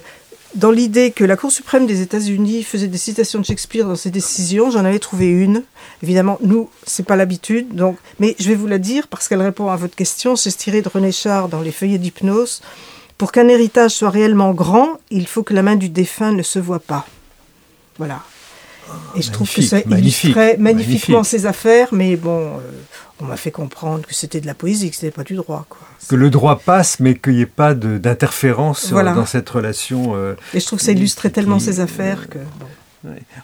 [0.56, 4.12] dans l'idée que la Cour suprême des États-Unis faisait des citations de Shakespeare dans ses
[4.12, 5.64] décisions, j'en avais trouvé une.
[6.02, 9.70] Évidemment, nous, c'est pas l'habitude, donc, mais je vais vous la dire parce qu'elle répond
[9.70, 10.36] à votre question.
[10.36, 12.62] C'est tiré de René Char dans Les Feuillets d'hypnose.
[13.18, 16.60] Pour qu'un héritage soit réellement grand, il faut que la main du défunt ne se
[16.60, 17.08] voit pas.
[17.98, 18.22] Voilà.
[19.16, 21.32] Et je trouve que ça magnifique, illustrait magnifiquement magnifique.
[21.40, 22.60] ces affaires, mais bon, euh,
[23.20, 25.80] on m'a fait comprendre que c'était de la poésie, que c'était pas du droit, quoi.
[26.08, 29.14] Que le droit passe, mais qu'il n'y ait pas d'interférence Voilà.
[29.14, 30.14] dans cette relation.
[30.16, 32.38] euh, Et je trouve que ça illustrait tellement ces affaires que.
[32.38, 32.66] bon.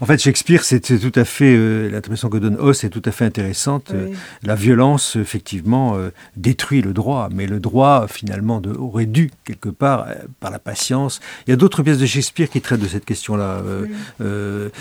[0.01, 3.11] En fait, Shakespeare, c'est tout à fait, euh, l'interprétation que donne Hoss est tout à
[3.11, 3.91] fait intéressante.
[3.93, 4.07] Euh,
[4.43, 9.69] la violence, effectivement, euh, détruit le droit, mais le droit, finalement, de- aurait dû, quelque
[9.69, 11.21] part, euh, par la patience.
[11.47, 13.61] Il y a d'autres pièces de Shakespeare qui traitent de cette question-là.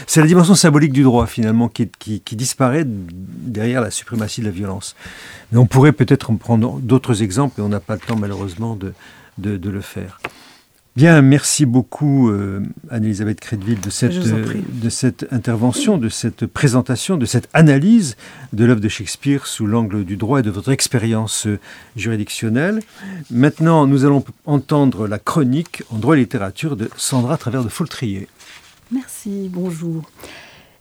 [0.06, 4.46] C'est la dimension symbolique du droit, finalement, qui, qui- qui disparaît derrière la suprématie de
[4.46, 4.96] la violence.
[5.52, 8.74] Mais on pourrait peut-être en prendre d'autres exemples, et on n'a pas le temps, malheureusement,
[8.76, 8.92] de,
[9.38, 10.20] de, de le faire.
[10.94, 17.16] Bien, merci beaucoup euh, Anne-Elisabeth Crédville de cette, euh, de cette intervention, de cette présentation,
[17.16, 18.14] de cette analyse
[18.52, 21.58] de l'œuvre de Shakespeare sous l'angle du droit et de votre expérience euh,
[21.96, 22.80] juridictionnelle.
[23.30, 28.28] Maintenant, nous allons entendre la chronique en droit et littérature de Sandra Travers de Foltrier.
[28.90, 30.02] Merci, bonjour.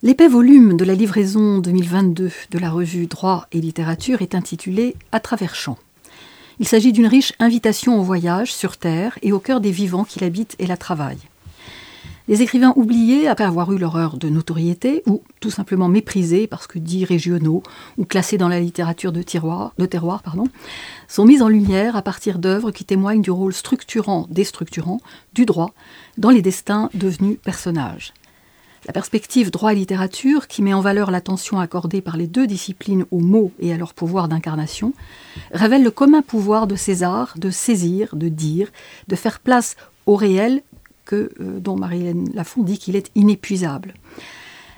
[0.03, 5.21] L'épais volume de la livraison 2022 de la revue Droit et littérature est intitulé À
[5.21, 5.77] travers champs.
[6.61, 10.19] Il s'agit d'une riche invitation au voyage sur Terre et au cœur des vivants qui
[10.19, 11.27] l'habitent et la travaillent.
[12.27, 16.67] Les écrivains oubliés, après avoir eu leur heure de notoriété, ou tout simplement méprisés parce
[16.67, 17.63] que dits régionaux
[17.97, 19.73] ou classés dans la littérature de, terroir,
[21.07, 24.99] sont mis en lumière à partir d'œuvres qui témoignent du rôle structurant, déstructurant
[25.33, 25.73] du droit
[26.19, 28.13] dans les destins devenus personnages.
[28.87, 33.05] La perspective droit et littérature, qui met en valeur l'attention accordée par les deux disciplines
[33.11, 34.93] aux mots et à leur pouvoir d'incarnation,
[35.51, 38.71] révèle le commun pouvoir de César de saisir, de dire,
[39.07, 39.75] de faire place
[40.07, 40.63] au réel
[41.05, 43.93] que, euh, dont Marie-Hélène Lafont dit qu'il est inépuisable.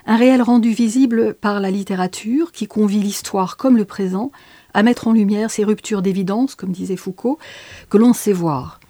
[0.05, 4.31] Un réel rendu visible par la littérature qui convie l'histoire comme le présent
[4.73, 7.39] à mettre en lumière ces ruptures d'évidence, comme disait Foucault,
[7.89, 8.81] que l'on sait voir.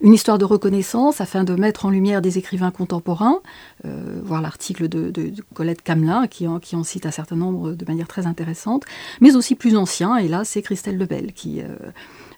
[0.00, 3.40] Une histoire de reconnaissance afin de mettre en lumière des écrivains contemporains,
[3.84, 8.26] euh, voir l'article de, Colette Camelin qui en, cite un certain nombre de manière très
[8.26, 8.84] intéressante,
[9.20, 11.66] mais aussi plus anciens, et là c'est Christelle Lebel qui, euh,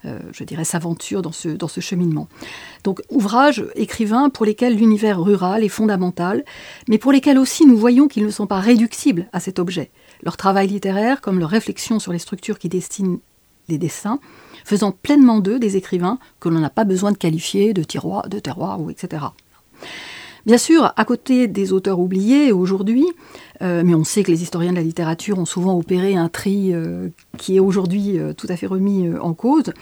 [0.06, 2.28] euh, je dirais, s'aventure dans ce, dans ce cheminement.
[2.82, 6.46] Donc ouvrages, écrivains pour lesquels l'univers rural est fondamental,
[6.88, 9.90] mais pour lesquels aussi nous voyons qu'ils ne sont pas réductibles à cet objet.
[10.22, 13.18] Leur travail littéraire, comme leur réflexion sur les structures qui destinent
[13.68, 14.18] les dessins,
[14.64, 18.38] faisant pleinement d'eux des écrivains que l'on n'a pas besoin de qualifier de tiroir, de
[18.38, 19.26] terroir ou etc.
[20.46, 23.06] Bien sûr, à côté des auteurs oubliés aujourd'hui,
[23.62, 26.72] euh, mais on sait que les historiens de la littérature ont souvent opéré un tri
[26.72, 29.72] euh, qui est aujourd'hui euh, tout à fait remis en cause.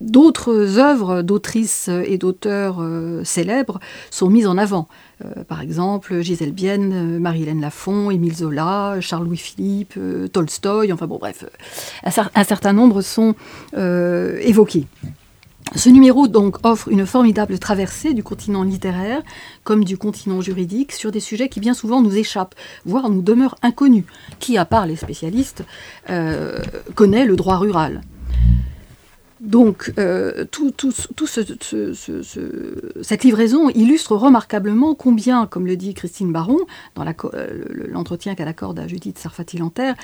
[0.00, 2.80] D'autres œuvres d'autrices et d'auteurs
[3.24, 3.80] célèbres
[4.10, 4.86] sont mises en avant.
[5.48, 9.98] Par exemple, Gisèle Bienne, Marie-Hélène Lafont, Émile Zola, Charles-Louis Philippe,
[10.32, 11.44] Tolstoï, enfin bon, bref,
[12.02, 13.34] un certain nombre sont
[13.74, 14.86] évoqués.
[15.74, 19.20] Ce numéro donc offre une formidable traversée du continent littéraire
[19.64, 22.54] comme du continent juridique sur des sujets qui bien souvent nous échappent,
[22.86, 24.04] voire nous demeurent inconnus.
[24.38, 25.64] Qui, à part les spécialistes,
[26.08, 26.58] euh,
[26.94, 28.00] connaît le droit rural?
[29.40, 30.72] Donc, euh, tout,
[33.02, 36.58] cette livraison illustre remarquablement combien, comme le dit Christine Baron
[36.96, 39.94] dans euh, l'entretien qu'elle accorde à Judith Sarfati-Lanterre,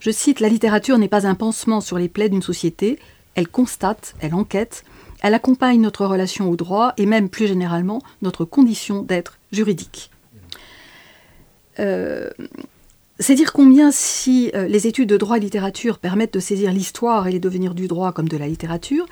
[0.00, 2.98] je cite, La littérature n'est pas un pansement sur les plaies d'une société,
[3.34, 4.84] elle constate, elle enquête,
[5.22, 10.10] elle accompagne notre relation au droit et même plus généralement notre condition d'être juridique.
[11.80, 12.28] Euh,
[13.20, 17.28] c'est dire combien si euh, les études de droit et littérature permettent de saisir l'histoire
[17.28, 19.06] et les devenirs du droit comme de la littérature,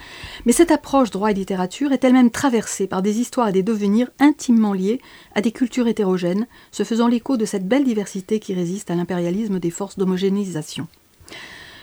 [0.45, 4.11] mais cette approche droit et littérature est elle-même traversée par des histoires et des devenirs
[4.19, 5.01] intimement liés
[5.37, 9.61] à des cultures hétérogènes, se faisant l'écho de cette belle diversité qui résiste à l'impérialisme
[9.61, 10.89] des forces d'homogénéisation.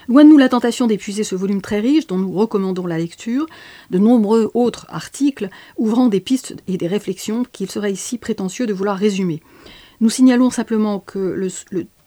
[0.09, 3.45] Loin de nous la tentation d'épuiser ce volume très riche dont nous recommandons la lecture,
[3.91, 8.73] de nombreux autres articles ouvrant des pistes et des réflexions qu'il serait ici prétentieux de
[8.73, 9.41] vouloir résumer.
[10.01, 11.19] Nous signalons simplement que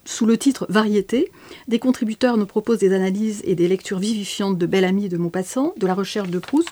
[0.04, 1.30] sous le titre Variété,
[1.68, 5.74] des contributeurs nous proposent des analyses et des lectures vivifiantes de Bellamy et de Maupassant,
[5.76, 6.70] de la recherche de Proust,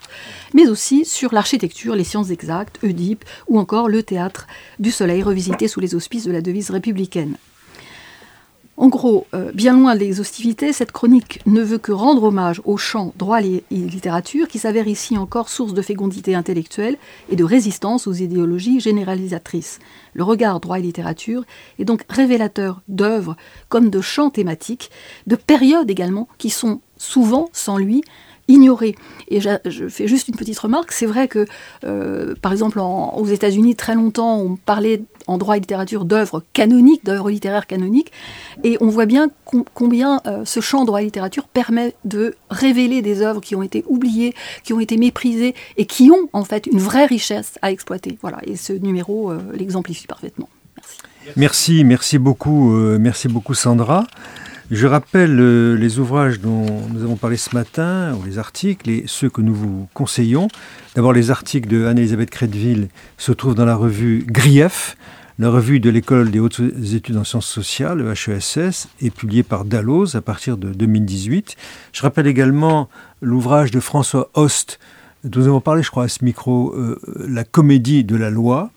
[0.52, 4.46] mais aussi sur l'architecture, les sciences exactes, Oedipe ou encore le théâtre
[4.78, 7.36] du soleil revisité sous les auspices de la devise républicaine.
[8.80, 12.78] En gros, euh, bien loin de l'exhaustivité, cette chronique ne veut que rendre hommage au
[12.78, 16.96] champ droit et littérature qui s'avère ici encore source de fécondité intellectuelle
[17.28, 19.80] et de résistance aux idéologies généralisatrices.
[20.14, 21.44] Le regard droit et littérature
[21.78, 23.36] est donc révélateur d'œuvres
[23.68, 24.90] comme de champs thématiques,
[25.26, 28.02] de périodes également qui sont souvent, sans lui,
[28.48, 28.94] ignoré.
[29.28, 31.44] Et je, fais juste une petite remarque, c'est vrai que,
[31.84, 37.04] euh, par exemple, aux États-Unis, très longtemps, on parlait en droit et littérature d'œuvres canoniques,
[37.04, 38.12] d'œuvres littéraires canoniques,
[38.64, 39.30] et on voit bien
[39.74, 43.84] combien euh, ce champ droit et littérature permet de révéler des œuvres qui ont été
[43.88, 48.18] oubliées, qui ont été méprisées, et qui ont en fait une vraie richesse à exploiter.
[48.22, 50.48] Voilà, et ce numéro euh, l'exemplifie parfaitement.
[50.76, 50.98] Merci.
[51.36, 54.06] Merci, merci beaucoup, merci beaucoup Sandra.
[54.70, 59.02] Je rappelle euh, les ouvrages dont nous avons parlé ce matin, ou les articles, et
[59.08, 60.46] ceux que nous vous conseillons.
[60.94, 64.96] D'abord, les articles de Anne-Elisabeth Crédville se trouvent dans la revue Grief,
[65.40, 69.64] la revue de l'École des hautes études en sciences sociales, le HESS, est publiée par
[69.64, 71.56] Dalloz à partir de 2018.
[71.92, 72.88] Je rappelle également
[73.22, 74.78] l'ouvrage de François Host,
[75.24, 78.70] dont nous avons parlé, je crois, à ce micro, euh, La comédie de la loi,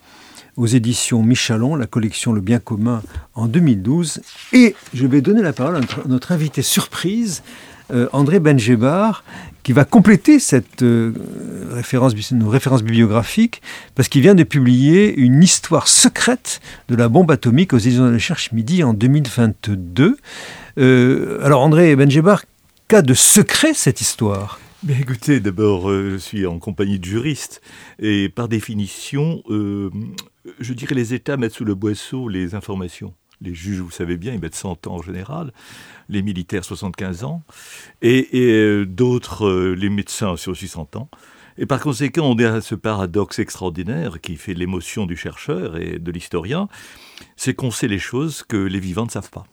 [0.58, 3.02] aux éditions Michalon, la collection Le Bien commun
[3.36, 4.22] en 2012.
[4.54, 7.44] Et je vais donner la parole à notre, invité surprise,
[7.92, 9.24] euh, André Benjebar,
[9.64, 11.14] qui va compléter cette euh,
[11.72, 13.62] référence, bibliographiques,
[13.96, 18.12] parce qu'il vient de publier une histoire secrète de la bombe atomique aux éditions de
[18.12, 20.18] la Cherche Midi en 2022.
[20.78, 22.44] Euh, alors André Benjebar,
[22.88, 24.60] qu'a de secret cette histoire?
[24.90, 27.62] Écoutez, d'abord, je suis en compagnie de juristes
[28.00, 29.42] et par définition,
[30.60, 34.34] je dirais les États mettent sous le boisseau les informations Les juges, vous savez bien,
[34.34, 35.54] ils mettent 100 ans en général.
[36.10, 37.44] Les militaires, 75 ans.
[38.02, 41.10] Et, et d'autres, les médecins, aussi 100 ans.
[41.58, 46.00] Et par conséquent, on est à ce paradoxe extraordinaire qui fait l'émotion du chercheur et
[46.00, 46.68] de l'historien,
[47.36, 49.46] c'est qu'on sait les choses que les vivants ne savent pas.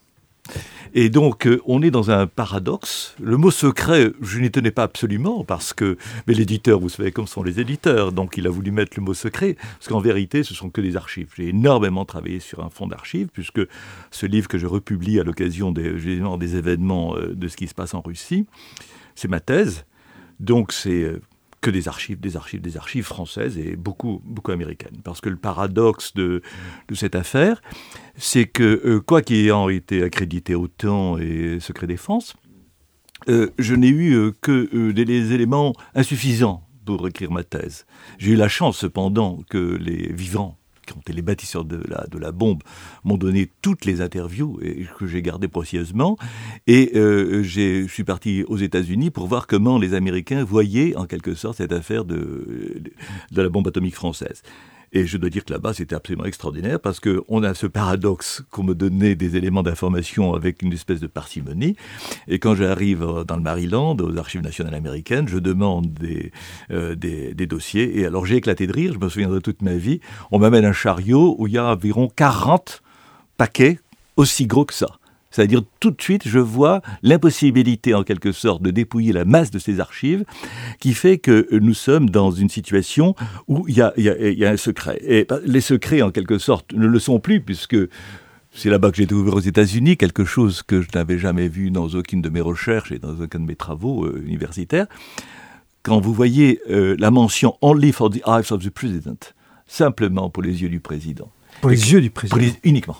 [0.95, 3.15] Et donc, euh, on est dans un paradoxe.
[3.21, 5.97] Le mot secret, je n'y tenais pas absolument parce que,
[6.27, 9.15] mais l'éditeur, vous savez comme sont les éditeurs, donc il a voulu mettre le mot
[9.15, 11.29] secret, parce qu'en vérité, ce sont que des archives.
[11.37, 13.61] J'ai énormément travaillé sur un fonds d'archives, puisque
[14.11, 17.75] ce livre que je republie à l'occasion des, des événements euh, de ce qui se
[17.75, 18.47] passe en Russie,
[19.15, 19.85] c'est ma thèse.
[20.41, 21.21] Donc, c'est euh,
[21.61, 25.01] que des archives, des archives, des archives françaises et beaucoup, beaucoup américaines.
[25.05, 26.43] Parce que le paradoxe de,
[26.95, 27.61] cette affaire,
[28.17, 32.35] c'est que, euh, quoi été accrédité autant et secret défense,
[33.29, 37.87] euh, je n'ai eu euh, que des éléments insuffisants pour écrire ma thèse.
[38.19, 40.60] J'ai eu la chance cependant que les vivants
[41.09, 41.81] les bâtisseurs de
[42.19, 42.63] la, bombe,
[43.05, 44.61] m'ont donné toutes les interviews
[44.99, 46.17] que j'ai gardées précieusement.
[46.67, 51.35] Et euh, je suis parti aux États-Unis pour voir comment les Américains voyaient en quelque
[51.35, 52.83] sorte cette affaire de
[53.33, 54.43] la bombe atomique française.
[54.93, 58.65] Et je dois dire que là-bas, c'était absolument extraordinaire parce qu'on a ce paradoxe qu'on
[58.65, 61.77] me donnait des éléments d'information avec une espèce de parcimonie.
[62.27, 66.33] Et quand j'arrive dans le Maryland, aux archives nationales américaines, je demande des,
[66.71, 68.01] euh, des, des, dossiers.
[68.01, 70.01] Et alors j'ai éclaté de rire, je me souviendrai toute ma vie.
[70.31, 72.83] On m'amène un chariot où il y a environ 40
[73.37, 73.79] paquets
[74.17, 75.00] aussi gros que ça.
[75.31, 79.59] C'est-à-dire tout de suite, je vois l'impossibilité en quelque sorte de dépouiller la masse de
[79.59, 80.25] ces archives,
[80.81, 83.15] qui fait que nous sommes dans une situation
[83.47, 85.01] où il y a, y, a, y a, un secret.
[85.03, 87.77] Et les secrets en quelque sorte ne le sont plus, puisque
[88.53, 91.89] c'est là-bas que j'ai découvert aux États-Unis quelque chose que je n'avais jamais vu dans
[91.89, 94.87] aucune de mes recherches et dans aucun de mes travaux euh, universitaires.
[95.83, 99.35] Quand vous voyez euh, la mention Only for the eyes of the President,
[99.67, 101.31] simplement pour les yeux du président.
[101.61, 102.37] Pour les yeux du président.
[102.37, 102.97] Les, uniquement.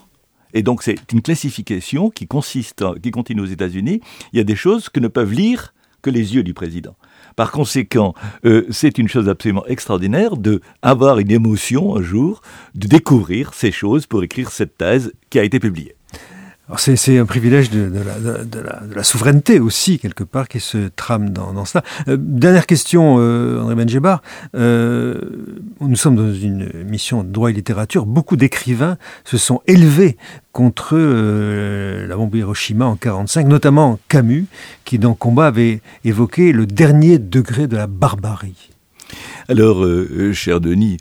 [0.55, 4.01] Et donc c'est une classification qui consiste, qui continue aux États-Unis.
[4.33, 5.73] Il y a des choses que ne peuvent lire
[6.03, 6.97] que les yeux du président.
[7.37, 12.41] Par conséquent, euh, c'est une chose absolument extraordinaire de avoir une émotion un jour,
[12.75, 15.95] de découvrir ces choses pour écrire cette thèse qui a été publiée.
[16.77, 20.61] C'est un privilège de, de, la, de, la, de, la, souveraineté aussi, quelque part, qui
[20.61, 21.83] se trame dans, dans cela.
[22.09, 24.23] Euh, dernière question, euh, André Benjebar.
[24.55, 25.21] Euh,
[25.81, 28.07] nous sommes dans une mission de droit et littérature.
[28.07, 30.17] Beaucoup d'écrivains se sont élevés
[30.53, 34.47] contre euh, la bombe Hiroshima en 1945, notamment Camus,
[34.85, 38.71] qui dans Combat avait évoqué le dernier degré de la barbarie.
[39.51, 40.99] Alors, euh, euh, cher Denis,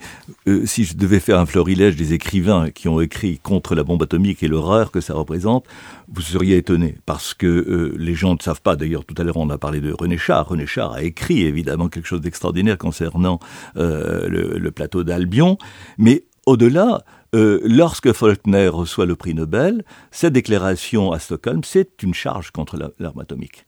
[0.47, 4.02] euh, si je devais faire un florilège des écrivains qui ont écrit contre la bombe
[4.02, 5.68] atomique et l'horreur que ça représente,
[6.12, 9.38] vous seriez étonné, parce que euh, les gens ne savent pas, d'ailleurs tout à l'heure
[9.38, 13.39] on a parlé de René Char, René Char a écrit évidemment quelque chose d'extraordinaire concernant
[13.78, 15.60] euh, le, plateau d'Albion,
[16.00, 22.50] mais au-delà, lorsque Faulkner reçoit le prix Nobel, cette déclaration à Stockholm, c'est une charge
[22.50, 23.68] contre l'arme atomique.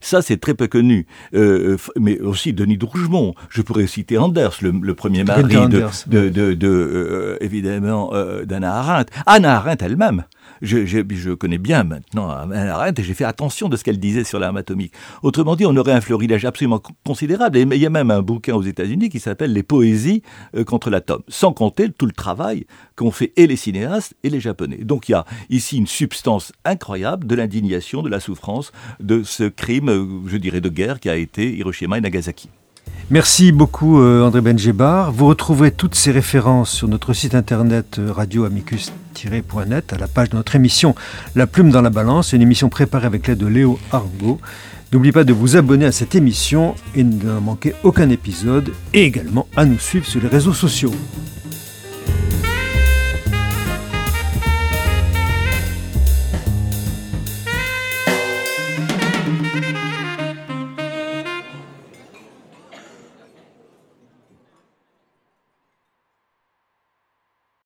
[0.00, 1.06] Ça, c'est très peu connu.
[1.34, 3.34] Euh, mais aussi Denis Drougemont.
[3.50, 8.44] Je pourrais citer Anders, le, le premier mari de, de, de, de euh, évidemment, euh,
[8.44, 9.12] d'Anna Arendt.
[9.26, 10.24] Anna Arendt elle-même.
[10.62, 14.56] Je, connais bien maintenant Arendt et j'ai fait attention de ce qu'elle disait sur l'arme
[14.56, 14.92] atomique.
[15.22, 17.58] Autrement dit, on aurait un florilège absolument considérable.
[17.58, 20.22] Il y a même un bouquin aux États-Unis qui s'appelle Les poésies
[20.56, 24.40] euh, contre l'atome, sans compter tout le travail qu'ont fait et les cinéastes et les
[24.40, 24.78] Japonais.
[24.78, 29.44] Donc il y a ici une substance incroyable de l'indignation, de la souffrance de ce
[29.44, 29.90] crime
[30.26, 32.48] je dirais, de guerre qui a été Hiroshima et Nagasaki.
[33.08, 35.12] Merci beaucoup euh, André Benjebar.
[35.12, 40.36] Vous retrouverez toutes ces références sur notre site internet euh, radioamicus-net à la page de
[40.36, 40.94] notre émission
[41.34, 44.38] La plume dans la balance, une émission préparée avec l'aide de Léo Argo.
[44.92, 49.46] N'oubliez pas de vous abonner à cette émission et ne manquer aucun épisode et également
[49.56, 50.92] à nous suivre sur les réseaux sociaux.